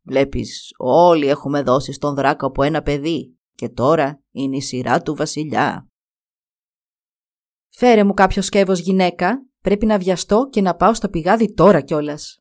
Βλέπεις, 0.02 0.70
όλοι 0.76 1.26
έχουμε 1.26 1.62
δώσει 1.62 1.92
στον 1.92 2.14
δράκο 2.14 2.46
από 2.46 2.62
ένα 2.62 2.83
παιδί 2.83 3.38
και 3.54 3.68
τώρα 3.68 4.22
είναι 4.30 4.56
η 4.56 4.61
σειρά 4.61 5.02
του 5.02 5.14
βασιλιά. 5.14 5.89
Φέρε 7.72 8.04
μου 8.04 8.14
κάποιο 8.14 8.42
σκεύος 8.42 8.80
γυναίκα, 8.80 9.46
πρέπει 9.61 9.87
να 9.87 9.98
βιαστώ 9.98 10.48
και 10.50 10.61
να 10.61 10.76
πάω 10.76 10.94
στο 10.94 11.09
πηγάδι 11.09 11.54
τώρα 11.54 11.80
κιόλας. 11.80 12.38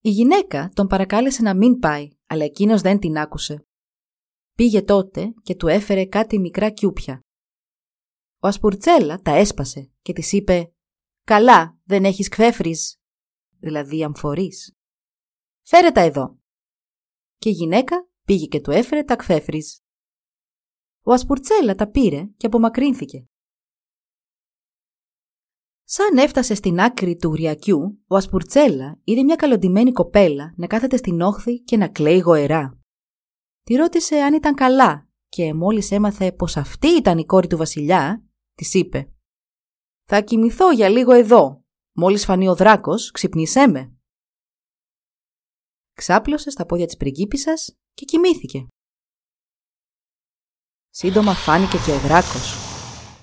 Η 0.00 0.10
γυναίκα 0.10 0.70
τον 0.74 0.86
παρακάλεσε 0.86 1.42
να 1.42 1.56
μην 1.56 1.78
πάει, 1.78 2.08
αλλά 2.26 2.44
εκείνος 2.44 2.80
δεν 2.80 2.98
την 2.98 3.18
άκουσε. 3.18 3.66
Πήγε 4.54 4.82
τότε 4.82 5.34
και 5.42 5.54
του 5.54 5.66
έφερε 5.66 6.04
κάτι 6.06 6.38
μικρά 6.38 6.70
κιούπια. 6.70 7.20
Ο 8.38 8.46
Ασπουρτσέλα 8.48 9.20
τα 9.20 9.30
έσπασε 9.30 9.90
και 10.02 10.12
της 10.12 10.32
είπε 10.32 10.72
«Καλά, 11.24 11.78
δεν 11.84 12.04
έχεις 12.04 12.28
κφέφρις, 12.28 13.00
δηλαδή 13.58 14.04
αμφορείς. 14.04 14.76
Φέρε 15.62 15.90
τα 15.90 16.00
εδώ». 16.00 16.38
Και 17.36 17.48
η 17.48 17.52
γυναίκα 17.52 18.08
πήγε 18.24 18.46
και 18.46 18.60
του 18.60 18.70
έφερε 18.70 19.02
τα 19.02 19.16
κφέφρις. 19.16 19.82
Ο 21.08 21.12
Ασπουρτσέλα 21.12 21.74
τα 21.74 21.90
πήρε 21.90 22.26
και 22.36 22.46
απομακρύνθηκε. 22.46 23.24
Σαν 25.84 26.16
έφτασε 26.16 26.54
στην 26.54 26.80
άκρη 26.80 27.16
του 27.16 27.30
ουριακιού, 27.30 28.02
ο 28.06 28.16
Ασπουρτσέλα 28.16 29.00
είδε 29.04 29.22
μια 29.22 29.36
καλοντημένη 29.36 29.92
κοπέλα 29.92 30.54
να 30.56 30.66
κάθεται 30.66 30.96
στην 30.96 31.20
όχθη 31.20 31.60
και 31.60 31.76
να 31.76 31.88
κλαίει 31.88 32.18
γοερά. 32.18 32.78
Τη 33.62 33.74
ρώτησε 33.74 34.16
αν 34.16 34.34
ήταν 34.34 34.54
καλά 34.54 35.08
και 35.28 35.54
μόλις 35.54 35.90
έμαθε 35.90 36.32
πως 36.32 36.56
αυτή 36.56 36.88
ήταν 36.88 37.18
η 37.18 37.24
κόρη 37.24 37.46
του 37.46 37.56
βασιλιά, 37.56 38.24
της 38.54 38.74
είπε 38.74 39.12
«Θα 40.04 40.20
κοιμηθώ 40.20 40.70
για 40.70 40.88
λίγο 40.88 41.12
εδώ. 41.12 41.64
Μόλις 41.92 42.24
φανεί 42.24 42.48
ο 42.48 42.54
δράκος, 42.54 43.10
ξυπνήσέ 43.10 43.66
με». 43.66 43.96
Ξάπλωσε 45.92 46.50
στα 46.50 46.66
πόδια 46.66 46.86
της 46.86 46.96
πριγκίπισσας 46.96 47.78
και 47.94 48.04
κοιμήθηκε. 48.04 48.66
Σύντομα 50.90 51.34
φάνηκε 51.34 51.76
και 51.86 51.92
ο 51.92 51.98
δράκος. 51.98 52.54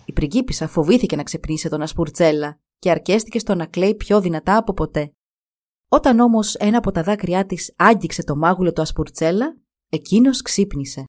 Η 0.06 0.14
πριγκίπισσα 0.14 0.68
φοβήθηκε 0.68 1.16
να 1.16 1.24
ξυπνήσει 1.24 1.70
τον 1.70 1.82
Ασπουρτσέλα 1.82 2.60
και 2.80 2.92
αρκέστηκε 2.92 3.40
στο 3.40 3.56
να 3.56 3.66
κλαίει 3.66 3.96
πιο 3.96 4.22
δυνατά 4.22 4.58
από 4.58 4.74
ποτέ. 4.74 5.14
Όταν 5.90 6.20
όμως 6.20 6.56
ένα 6.56 6.78
από 6.78 6.92
τα 6.92 7.04
δάκρυά 7.04 7.46
της 7.46 7.74
άγγιξε 7.78 8.24
το 8.24 8.36
μάγουλο 8.36 8.74
του 8.74 8.82
Ασπουρτσέλα, 8.82 9.58
εκείνος 9.90 10.42
ξύπνησε. 10.42 11.04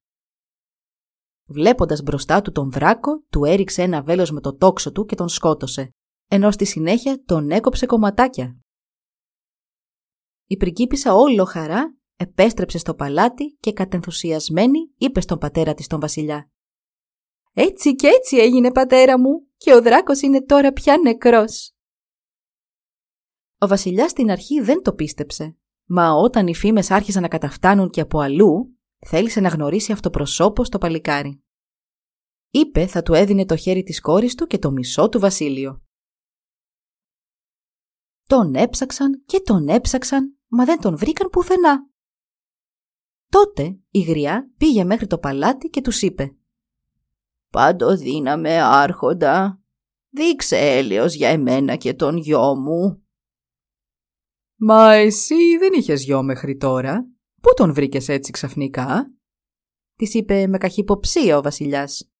Βλέποντας 1.45 2.01
μπροστά 2.01 2.41
του 2.41 2.51
τον 2.51 2.71
δράκο, 2.71 3.23
του 3.29 3.45
έριξε 3.45 3.81
ένα 3.81 4.01
βέλος 4.01 4.31
με 4.31 4.41
το 4.41 4.55
τόξο 4.55 4.91
του 4.91 5.05
και 5.05 5.15
τον 5.15 5.29
σκότωσε, 5.29 5.89
ενώ 6.27 6.51
στη 6.51 6.65
συνέχεια 6.65 7.23
τον 7.23 7.49
έκοψε 7.51 7.85
κομματάκια. 7.85 8.59
Η 10.47 10.57
πριγκίπισσα 10.57 11.13
όλο 11.13 11.45
χαρά 11.45 11.97
επέστρεψε 12.17 12.77
στο 12.77 12.95
παλάτι 12.95 13.57
και 13.59 13.73
κατενθουσιασμένη 13.73 14.79
είπε 14.97 15.21
στον 15.21 15.37
πατέρα 15.37 15.73
της 15.73 15.87
τον 15.87 15.99
βασιλιά. 15.99 16.51
«Έτσι 17.53 17.95
και 17.95 18.07
έτσι 18.07 18.37
έγινε 18.37 18.71
πατέρα 18.71 19.19
μου 19.19 19.47
και 19.57 19.73
ο 19.73 19.81
δράκος 19.81 20.21
είναι 20.21 20.43
τώρα 20.43 20.71
πια 20.71 20.97
νεκρός». 20.97 21.71
Ο 23.59 23.67
βασιλιάς 23.67 24.11
στην 24.11 24.31
αρχή 24.31 24.61
δεν 24.61 24.81
το 24.81 24.93
πίστεψε, 24.93 25.57
μα 25.85 26.11
όταν 26.11 26.47
οι 26.47 26.55
φήμες 26.55 26.91
άρχισαν 26.91 27.21
να 27.21 27.27
καταφτάνουν 27.27 27.89
και 27.89 28.01
από 28.01 28.19
αλλού, 28.19 28.77
θέλησε 29.05 29.39
να 29.39 29.49
γνωρίσει 29.49 29.91
αυτοπροσώπως 29.91 30.69
το 30.69 30.77
παλικάρι. 30.77 31.43
Είπε 32.49 32.87
θα 32.87 33.01
του 33.01 33.13
έδινε 33.13 33.45
το 33.45 33.55
χέρι 33.55 33.83
της 33.83 34.01
κόρης 34.01 34.35
του 34.35 34.45
και 34.45 34.57
το 34.57 34.71
μισό 34.71 35.09
του 35.09 35.19
βασίλειο. 35.19 35.81
Τον 38.23 38.55
έψαξαν 38.55 39.23
και 39.25 39.39
τον 39.39 39.67
έψαξαν, 39.67 40.37
μα 40.47 40.65
δεν 40.65 40.81
τον 40.81 40.97
βρήκαν 40.97 41.29
πουθενά. 41.29 41.89
Τότε 43.29 43.79
η 43.89 43.99
γριά 43.99 44.51
πήγε 44.57 44.83
μέχρι 44.83 45.07
το 45.07 45.17
παλάτι 45.17 45.69
και 45.69 45.81
τους 45.81 46.01
είπε 46.01 46.35
«Πάντο 47.49 47.95
δύναμε 47.95 48.61
άρχοντα, 48.61 49.61
δείξε 50.09 50.57
έλεος 50.57 51.13
για 51.13 51.29
εμένα 51.29 51.75
και 51.75 51.93
τον 51.93 52.17
γιο 52.17 52.55
μου». 52.55 53.01
«Μα 54.55 54.93
εσύ 54.93 55.57
δεν 55.57 55.73
είχες 55.73 56.03
γιο 56.03 56.23
μέχρι 56.23 56.57
τώρα. 56.57 57.07
Πού 57.41 57.53
τον 57.55 57.73
βρήκες 57.73 58.09
έτσι 58.09 58.31
ξαφνικά» 58.31 59.11
της 59.97 60.13
είπε 60.13 60.47
με 60.47 60.57
καχυποψία 60.57 61.37
ο 61.37 61.41
βασιλιάς. 61.41 62.11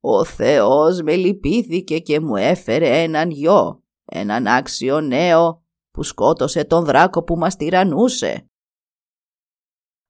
«Ο 0.00 0.24
Θεός 0.24 1.02
με 1.02 1.16
λυπήθηκε 1.16 1.98
και 1.98 2.20
μου 2.20 2.36
έφερε 2.36 3.02
έναν 3.02 3.30
γιο, 3.30 3.82
έναν 4.04 4.46
άξιο 4.46 5.00
νέο 5.00 5.64
που 5.90 6.02
σκότωσε 6.02 6.64
τον 6.64 6.84
δράκο 6.84 7.22
που 7.22 7.36
μας 7.36 7.56
τυραννούσε. 7.56 8.48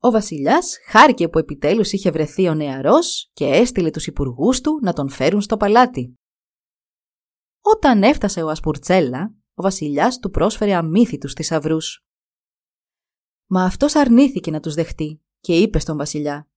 Ο 0.04 0.10
βασιλιάς 0.10 0.78
χάρηκε 0.86 1.28
που 1.28 1.38
επιτέλους 1.38 1.92
είχε 1.92 2.10
βρεθεί 2.10 2.48
ο 2.48 2.54
νεαρός 2.54 3.30
και 3.32 3.44
έστειλε 3.44 3.90
τους 3.90 4.06
υπουργούς 4.06 4.60
του 4.60 4.78
να 4.82 4.92
τον 4.92 5.08
φέρουν 5.08 5.40
στο 5.40 5.56
παλάτι. 5.56 6.14
Όταν 7.60 8.02
έφτασε 8.02 8.42
ο 8.42 8.48
Ασπουρτσέλα, 8.48 9.34
ο 9.54 9.62
βασιλιάς 9.62 10.18
του 10.18 10.30
πρόσφερε 10.30 10.74
αμύθιτους 10.74 11.32
θησαυρού. 11.32 11.76
Μα 13.46 13.64
αυτός 13.64 13.94
αρνήθηκε 13.94 14.50
να 14.50 14.60
τους 14.60 14.74
δεχτεί 14.74 15.22
και 15.40 15.58
είπε 15.60 15.78
στον 15.78 15.96
βασιλιά 15.96 16.48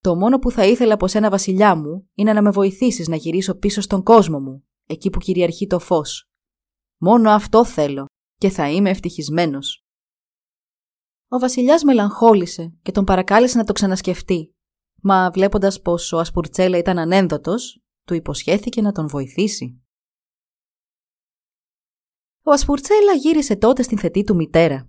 «Το 0.00 0.16
μόνο 0.16 0.38
που 0.38 0.50
θα 0.50 0.66
ήθελα 0.66 0.94
από 0.94 1.06
σένα 1.06 1.30
βασιλιά 1.30 1.74
μου 1.74 2.10
είναι 2.14 2.32
να 2.32 2.42
με 2.42 2.50
βοηθήσεις 2.50 3.08
να 3.08 3.16
γυρίσω 3.16 3.54
πίσω 3.54 3.80
στον 3.80 4.02
κόσμο 4.02 4.40
μου, 4.40 4.68
εκεί 4.86 5.10
που 5.10 5.18
κυριαρχεί 5.18 5.66
το 5.66 5.78
φως. 5.78 6.30
Μόνο 7.00 7.30
αυτό 7.30 7.64
θέλω 7.64 8.06
και 8.36 8.48
θα 8.48 8.70
είμαι 8.70 8.90
ευτυχισμένος». 8.90 9.84
Ο 11.32 11.38
βασιλιάς 11.38 11.82
μελαγχόλησε 11.82 12.72
και 12.82 12.92
τον 12.92 13.04
παρακάλεσε 13.04 13.58
να 13.58 13.64
το 13.64 13.72
ξανασκεφτεί. 13.72 14.54
Μα 15.02 15.30
βλέποντας 15.30 15.80
πως 15.80 16.12
ο 16.12 16.18
Ασπουρτσέλα 16.18 16.78
ήταν 16.78 16.98
ανένδοτος, 16.98 17.82
του 18.04 18.14
υποσχέθηκε 18.14 18.80
να 18.80 18.92
τον 18.92 19.08
βοηθήσει. 19.08 19.82
Ο 22.42 22.50
Ασπουρτσέλα 22.50 23.12
γύρισε 23.12 23.56
τότε 23.56 23.82
στην 23.82 23.98
θετή 23.98 24.22
του 24.22 24.34
μητέρα. 24.34 24.86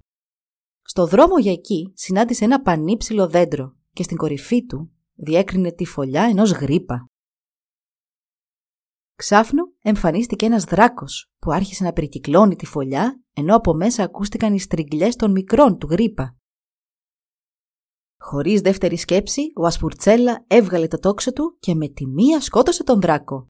Στο 0.82 1.08
δρόμο 1.08 1.40
για 1.40 1.52
εκεί 1.52 1.92
συνάντησε 1.96 2.44
ένα 2.46 2.62
πανύψηλο 2.62 3.30
δέντρο 3.30 3.76
και 3.94 4.04
στην 4.04 4.18
κορυφή 4.18 4.66
του 4.66 4.92
διέκρινε 5.14 5.72
τη 5.72 5.86
φωλιά 5.86 6.24
ενός 6.24 6.52
γρήπα. 6.52 7.06
Ξάφνου 9.22 9.74
εμφανίστηκε 9.82 10.46
ένας 10.46 10.64
δράκος 10.64 11.32
που 11.40 11.52
άρχισε 11.52 11.84
να 11.84 11.94
περικυκλώνει 11.94 12.56
τη 12.56 12.66
φωλιά 12.66 13.24
ενώ 13.34 13.56
από 13.56 13.74
μέσα 13.74 14.04
ακούστηκαν 14.04 14.54
οι 14.54 14.60
στριγκλιές 14.60 15.16
των 15.16 15.32
μικρών 15.32 15.78
του 15.78 15.88
γρήπα. 15.88 16.38
Χωρίς 18.20 18.62
δεύτερη 18.62 18.98
σκέψη, 18.98 19.42
ο 19.56 19.66
Ασπουρτσέλα 19.66 20.44
έβγαλε 20.48 20.88
το 20.88 21.00
τόξο 21.00 21.34
του 21.34 21.58
και 21.60 21.76
με 21.76 21.88
τη 21.88 22.08
μία 22.08 22.42
σκότωσε 22.42 22.84
τον 22.84 23.02
δράκο. 23.02 23.48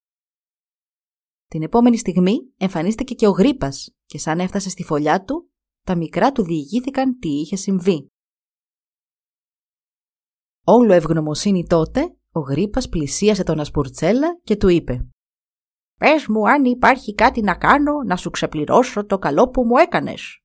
Την 1.48 1.64
επόμενη 1.64 1.98
στιγμή 1.98 2.54
εμφανίστηκε 2.58 3.14
και 3.14 3.28
ο 3.28 3.32
γρήπας 3.32 3.96
και 4.06 4.18
σαν 4.18 4.40
έφτασε 4.40 4.70
στη 4.70 4.84
φωλιά 4.84 5.24
του, 5.24 5.50
τα 5.86 5.96
μικρά 5.96 6.32
του 6.32 6.44
διηγήθηκαν 6.44 7.20
τι 7.20 7.30
είχε 7.30 7.56
συμβεί. 7.56 8.08
Όλο 10.64 10.94
ευγνωμοσύνη 10.94 11.66
τότε, 11.68 12.16
ο 12.32 12.40
γρήπας 12.40 12.90
πλησίασε 12.90 13.44
τον 13.44 13.60
Ασπουρτσέλα 13.60 14.40
και 14.44 14.56
του 14.56 14.68
είπε 14.68 15.06
Πες 16.02 16.28
μου 16.28 16.50
αν 16.50 16.66
υπάρχει 16.66 17.16
κάτι 17.16 17.42
να 17.42 17.56
κάνω 17.56 18.04
να 18.06 18.16
σου 18.16 18.30
ξεπληρώσω 18.30 19.06
το 19.06 19.18
καλό 19.18 19.50
που 19.50 19.66
μου 19.66 19.78
έκανες. 19.78 20.44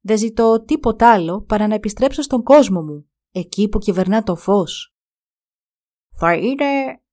Δεν 0.00 0.18
ζητώ 0.18 0.64
τίποτα 0.64 1.12
άλλο 1.12 1.42
παρά 1.42 1.66
να 1.66 1.74
επιστρέψω 1.74 2.22
στον 2.22 2.42
κόσμο 2.42 2.82
μου, 2.82 3.10
εκεί 3.30 3.68
που 3.68 3.78
κυβερνά 3.78 4.22
το 4.22 4.36
φως. 4.36 4.94
Θα 6.14 6.34
είναι 6.34 6.64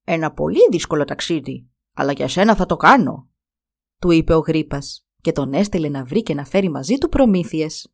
ένα 0.04 0.34
πολύ 0.34 0.68
δύσκολο 0.72 1.04
ταξίδι, 1.04 1.70
αλλά 1.94 2.12
για 2.12 2.28
σένα 2.28 2.56
θα 2.56 2.66
το 2.66 2.76
κάνω, 2.76 3.30
του 4.00 4.12
είπε 4.12 4.34
ο 4.34 4.40
γρήπας 4.40 5.08
και 5.22 5.32
τον 5.32 5.54
έστειλε 5.54 5.90
να 5.90 6.04
βρει 6.04 6.24
και 6.24 6.34
να 6.34 6.46
φέρει 6.46 6.70
μαζί 6.70 6.98
του 6.98 7.10
προμήθειες. 7.10 7.94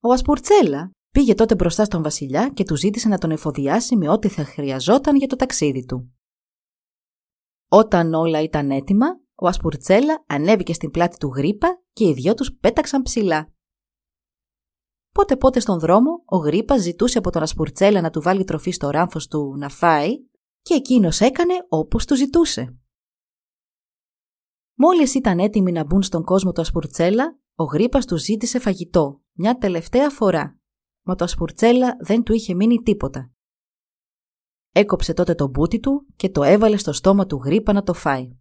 Ο 0.00 0.12
Ασπουρτσέλα 0.12 0.90
πήγε 1.10 1.34
τότε 1.34 1.54
μπροστά 1.54 1.84
στον 1.84 2.02
βασιλιά 2.02 2.48
και 2.48 2.64
του 2.64 2.76
ζήτησε 2.76 3.08
να 3.08 3.18
τον 3.18 3.30
εφοδιάσει 3.30 3.96
με 3.96 4.08
ό,τι 4.08 4.28
θα 4.28 4.44
χρειαζόταν 4.44 5.16
για 5.16 5.26
το 5.26 5.36
ταξίδι 5.36 5.84
του. 5.84 6.14
Όταν 7.72 8.14
όλα 8.14 8.42
ήταν 8.42 8.70
έτοιμα, 8.70 9.06
ο 9.34 9.46
Ασπουρτσέλα 9.46 10.24
ανέβηκε 10.26 10.72
στην 10.72 10.90
πλάτη 10.90 11.16
του 11.16 11.28
γρήπα 11.28 11.82
και 11.92 12.08
οι 12.08 12.12
δυο 12.12 12.34
τους 12.34 12.56
πέταξαν 12.60 13.02
ψηλά. 13.02 13.52
Πότε 15.12 15.36
πότε 15.36 15.60
στον 15.60 15.78
δρόμο, 15.78 16.22
ο 16.24 16.36
γρήπα 16.36 16.76
ζητούσε 16.76 17.18
από 17.18 17.30
τον 17.30 17.42
Ασπουρτσέλα 17.42 18.00
να 18.00 18.10
του 18.10 18.22
βάλει 18.22 18.44
τροφή 18.44 18.70
στο 18.70 18.90
ράμφος 18.90 19.26
του 19.26 19.54
να 19.56 19.68
φάει 19.68 20.16
και 20.62 20.74
εκείνος 20.74 21.20
έκανε 21.20 21.54
όπως 21.68 22.04
του 22.04 22.16
ζητούσε. 22.16 22.78
Μόλις 24.74 25.14
ήταν 25.14 25.38
έτοιμοι 25.38 25.72
να 25.72 25.84
μπουν 25.84 26.02
στον 26.02 26.24
κόσμο 26.24 26.52
του 26.52 26.60
Ασπουρτσέλα, 26.60 27.38
ο 27.54 27.64
γρήπας 27.64 28.06
του 28.06 28.16
ζήτησε 28.16 28.58
φαγητό, 28.58 29.20
μια 29.32 29.58
τελευταία 29.58 30.10
φορά. 30.10 30.58
Μα 31.02 31.14
το 31.14 31.24
Ασπουρτσέλα 31.24 31.96
δεν 32.00 32.22
του 32.22 32.32
είχε 32.32 32.54
μείνει 32.54 32.82
τίποτα. 32.82 33.32
Έκοψε 34.72 35.14
τότε 35.14 35.34
το 35.34 35.48
μπούτι 35.48 35.80
του 35.80 36.06
και 36.16 36.30
το 36.30 36.42
έβαλε 36.42 36.76
στο 36.76 36.92
στόμα 36.92 37.26
του 37.26 37.36
γρήπα 37.36 37.72
να 37.72 37.82
το 37.82 37.94
φάει. 37.94 38.36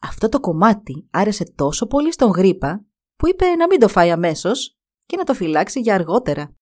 Αυτό 0.00 0.28
το 0.28 0.40
κομμάτι 0.40 1.08
άρεσε 1.10 1.52
τόσο 1.54 1.86
πολύ 1.86 2.12
στον 2.12 2.30
γρήπα 2.30 2.86
που 3.16 3.28
είπε 3.28 3.46
να 3.46 3.66
μην 3.66 3.80
το 3.80 3.88
φάει 3.88 4.10
αμέσως 4.10 4.78
και 5.04 5.16
να 5.16 5.24
το 5.24 5.34
φυλάξει 5.34 5.80
για 5.80 5.94
αργότερα. 5.94 6.54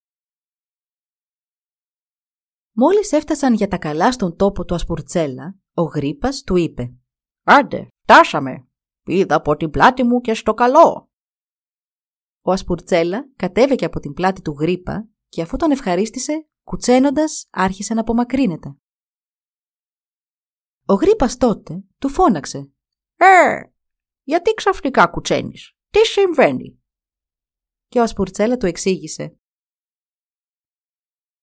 Μόλις 2.72 3.12
έφτασαν 3.12 3.55
για 3.55 3.68
τα 3.68 3.78
καλά 3.78 4.12
στον 4.12 4.36
τόπο 4.36 4.64
του 4.64 4.74
Ασπουρτσέλα, 4.74 5.57
ο 5.74 5.82
γρήπας 5.82 6.42
του 6.42 6.57
είπε 6.57 6.94
«Άντε, 7.42 7.88
φτάσαμε! 8.03 8.68
Πήδα 9.03 9.34
από 9.34 9.57
την 9.57 9.70
πλάτη 9.70 10.05
μου 10.05 10.20
και 10.20 10.34
στο 10.34 10.55
καλό!» 10.55 11.11
Ο 12.42 12.53
Ασπουρτσέλα 12.53 13.28
κατέβηκε 13.36 13.84
από 13.84 14.01
την 14.01 14.12
πλάτη 14.12 14.42
του 14.42 14.57
γρήπα 14.59 15.09
και 15.28 15.42
αφού 15.42 15.57
τον 15.57 15.70
ευχαρίστησε 15.70 16.49
κουτσένοντας 16.66 17.46
άρχισε 17.50 17.94
να 17.94 18.00
απομακρύνεται. 18.00 18.76
Ο 20.86 20.94
γρήπας 20.94 21.36
τότε 21.36 21.84
του 21.98 22.08
φώναξε 22.08 22.72
«Ε, 23.16 23.60
γιατί 24.22 24.50
ξαφνικά 24.50 25.06
κουτσένεις, 25.06 25.76
τι 25.90 26.06
συμβαίνει» 26.06 26.80
και 27.86 27.98
ο 27.98 28.02
Ασπουρτσέλα 28.02 28.56
του 28.56 28.66
εξήγησε. 28.66 29.38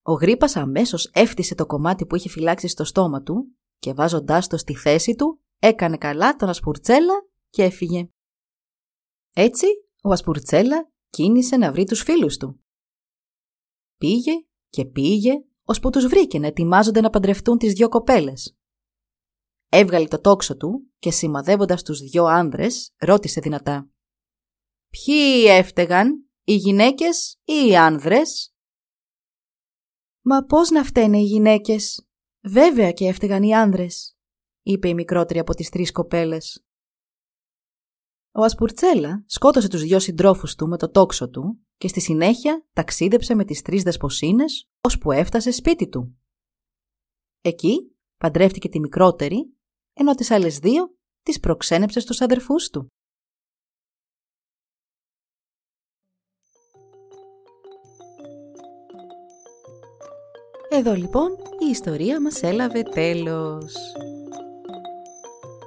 Ο 0.01 0.13
γρήπας 0.13 0.55
αμέσως 0.55 1.11
έφτισε 1.13 1.55
το 1.55 1.65
κομμάτι 1.65 2.05
που 2.05 2.15
είχε 2.15 2.29
φυλάξει 2.29 2.67
στο 2.67 2.83
στόμα 2.83 3.21
του 3.21 3.57
και 3.77 3.93
βάζοντάς 3.93 4.47
το 4.47 4.57
στη 4.57 4.75
θέση 4.75 5.15
του 5.15 5.41
έκανε 5.59 5.97
καλά 5.97 6.35
τον 6.35 6.49
Ασπουρτσέλα 6.49 7.27
και 7.49 7.63
έφυγε. 7.63 8.09
Έτσι, 9.33 9.65
ο 10.03 10.11
Ασπουρτσέλα 10.11 10.91
κίνησε 11.09 11.57
να 11.57 11.71
βρει 11.71 11.85
τους 11.85 12.01
φίλους 12.01 12.37
του. 12.37 12.63
Πήγε 13.97 14.31
και 14.73 14.85
πήγε, 14.85 15.31
ώσπου 15.63 15.89
τους 15.89 16.07
βρήκε 16.07 16.39
να 16.39 16.47
ετοιμάζονται 16.47 17.01
να 17.01 17.09
παντρευτούν 17.09 17.57
τις 17.57 17.73
δυο 17.73 17.89
κοπέλες. 17.89 18.57
Έβγαλε 19.69 20.07
το 20.07 20.21
τόξο 20.21 20.57
του 20.57 20.91
και 20.99 21.11
σημαδεύοντας 21.11 21.83
τους 21.83 21.99
δυο 21.99 22.25
άνδρες, 22.25 22.93
ρώτησε 22.97 23.41
δυνατά. 23.41 23.89
«Ποιοι 24.89 25.45
έφταιγαν, 25.47 26.29
οι 26.43 26.55
γυναίκες 26.55 27.39
ή 27.43 27.67
οι 27.67 27.75
άνδρες» 27.75 28.53
«Μα 30.21 30.45
πώς 30.45 30.69
να 30.69 30.83
φταίνε 30.83 31.17
οι 31.17 31.23
γυναίκες, 31.23 32.07
βέβαια 32.41 32.91
και 32.91 33.07
έφταιγαν 33.07 33.43
οι 33.43 33.55
άνδρες», 33.55 34.17
είπε 34.61 34.87
η 34.87 34.93
μικρότερη 34.93 35.39
από 35.39 35.53
τις 35.53 35.69
τρεις 35.69 35.91
κοπέλες. 35.91 36.65
Ο 38.31 38.43
Ασπουρτσέλα 38.43 39.23
σκότωσε 39.27 39.67
τους 39.67 39.81
δυο 39.81 39.99
συντρόφους 39.99 40.55
του 40.55 40.67
με 40.67 40.77
το 40.77 40.89
τόξο 40.89 41.29
του 41.29 41.59
και 41.83 41.89
στη 41.89 42.01
συνέχεια 42.01 42.65
ταξίδεψε 42.73 43.35
με 43.35 43.45
τις 43.45 43.61
τρεις 43.61 43.83
δεσποσίνες 43.83 44.69
ώσπου 44.81 45.11
έφτασε 45.11 45.51
σπίτι 45.51 45.89
του. 45.89 46.17
Εκεί 47.41 47.95
παντρεύτηκε 48.17 48.69
τη 48.69 48.79
μικρότερη, 48.79 49.53
ενώ 49.93 50.15
τις 50.15 50.31
άλλες 50.31 50.57
δύο 50.57 50.95
τις 51.23 51.39
προξένεψε 51.39 51.99
στους 51.99 52.21
αδερφούς 52.21 52.69
του. 52.69 52.87
Εδώ 60.69 60.93
λοιπόν 60.93 61.31
η 61.67 61.69
ιστορία 61.69 62.21
μας 62.21 62.41
έλαβε 62.41 62.83
τέλος. 62.83 63.75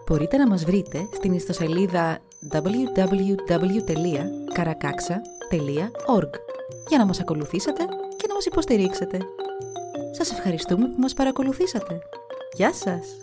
Μπορείτε 0.07 0.37
να 0.37 0.49
μας 0.49 0.65
βρείτε 0.65 1.09
στην 1.13 1.33
ιστοσελίδα 1.33 2.21
www.karakaksa.org 5.51 6.31
για 6.89 6.99
να 6.99 7.05
μας 7.05 7.21
ακολουθήσετε 7.21 7.85
και 8.17 8.27
να 8.29 8.35
μας 8.35 8.45
υποστηρίξετε. 8.45 9.19
Σας 10.11 10.31
ευχαριστούμε 10.31 10.87
που 10.87 11.01
μας 11.01 11.15
παρακολουθήσατε. 11.15 11.99
Γεια 12.53 12.73
σας! 12.73 13.17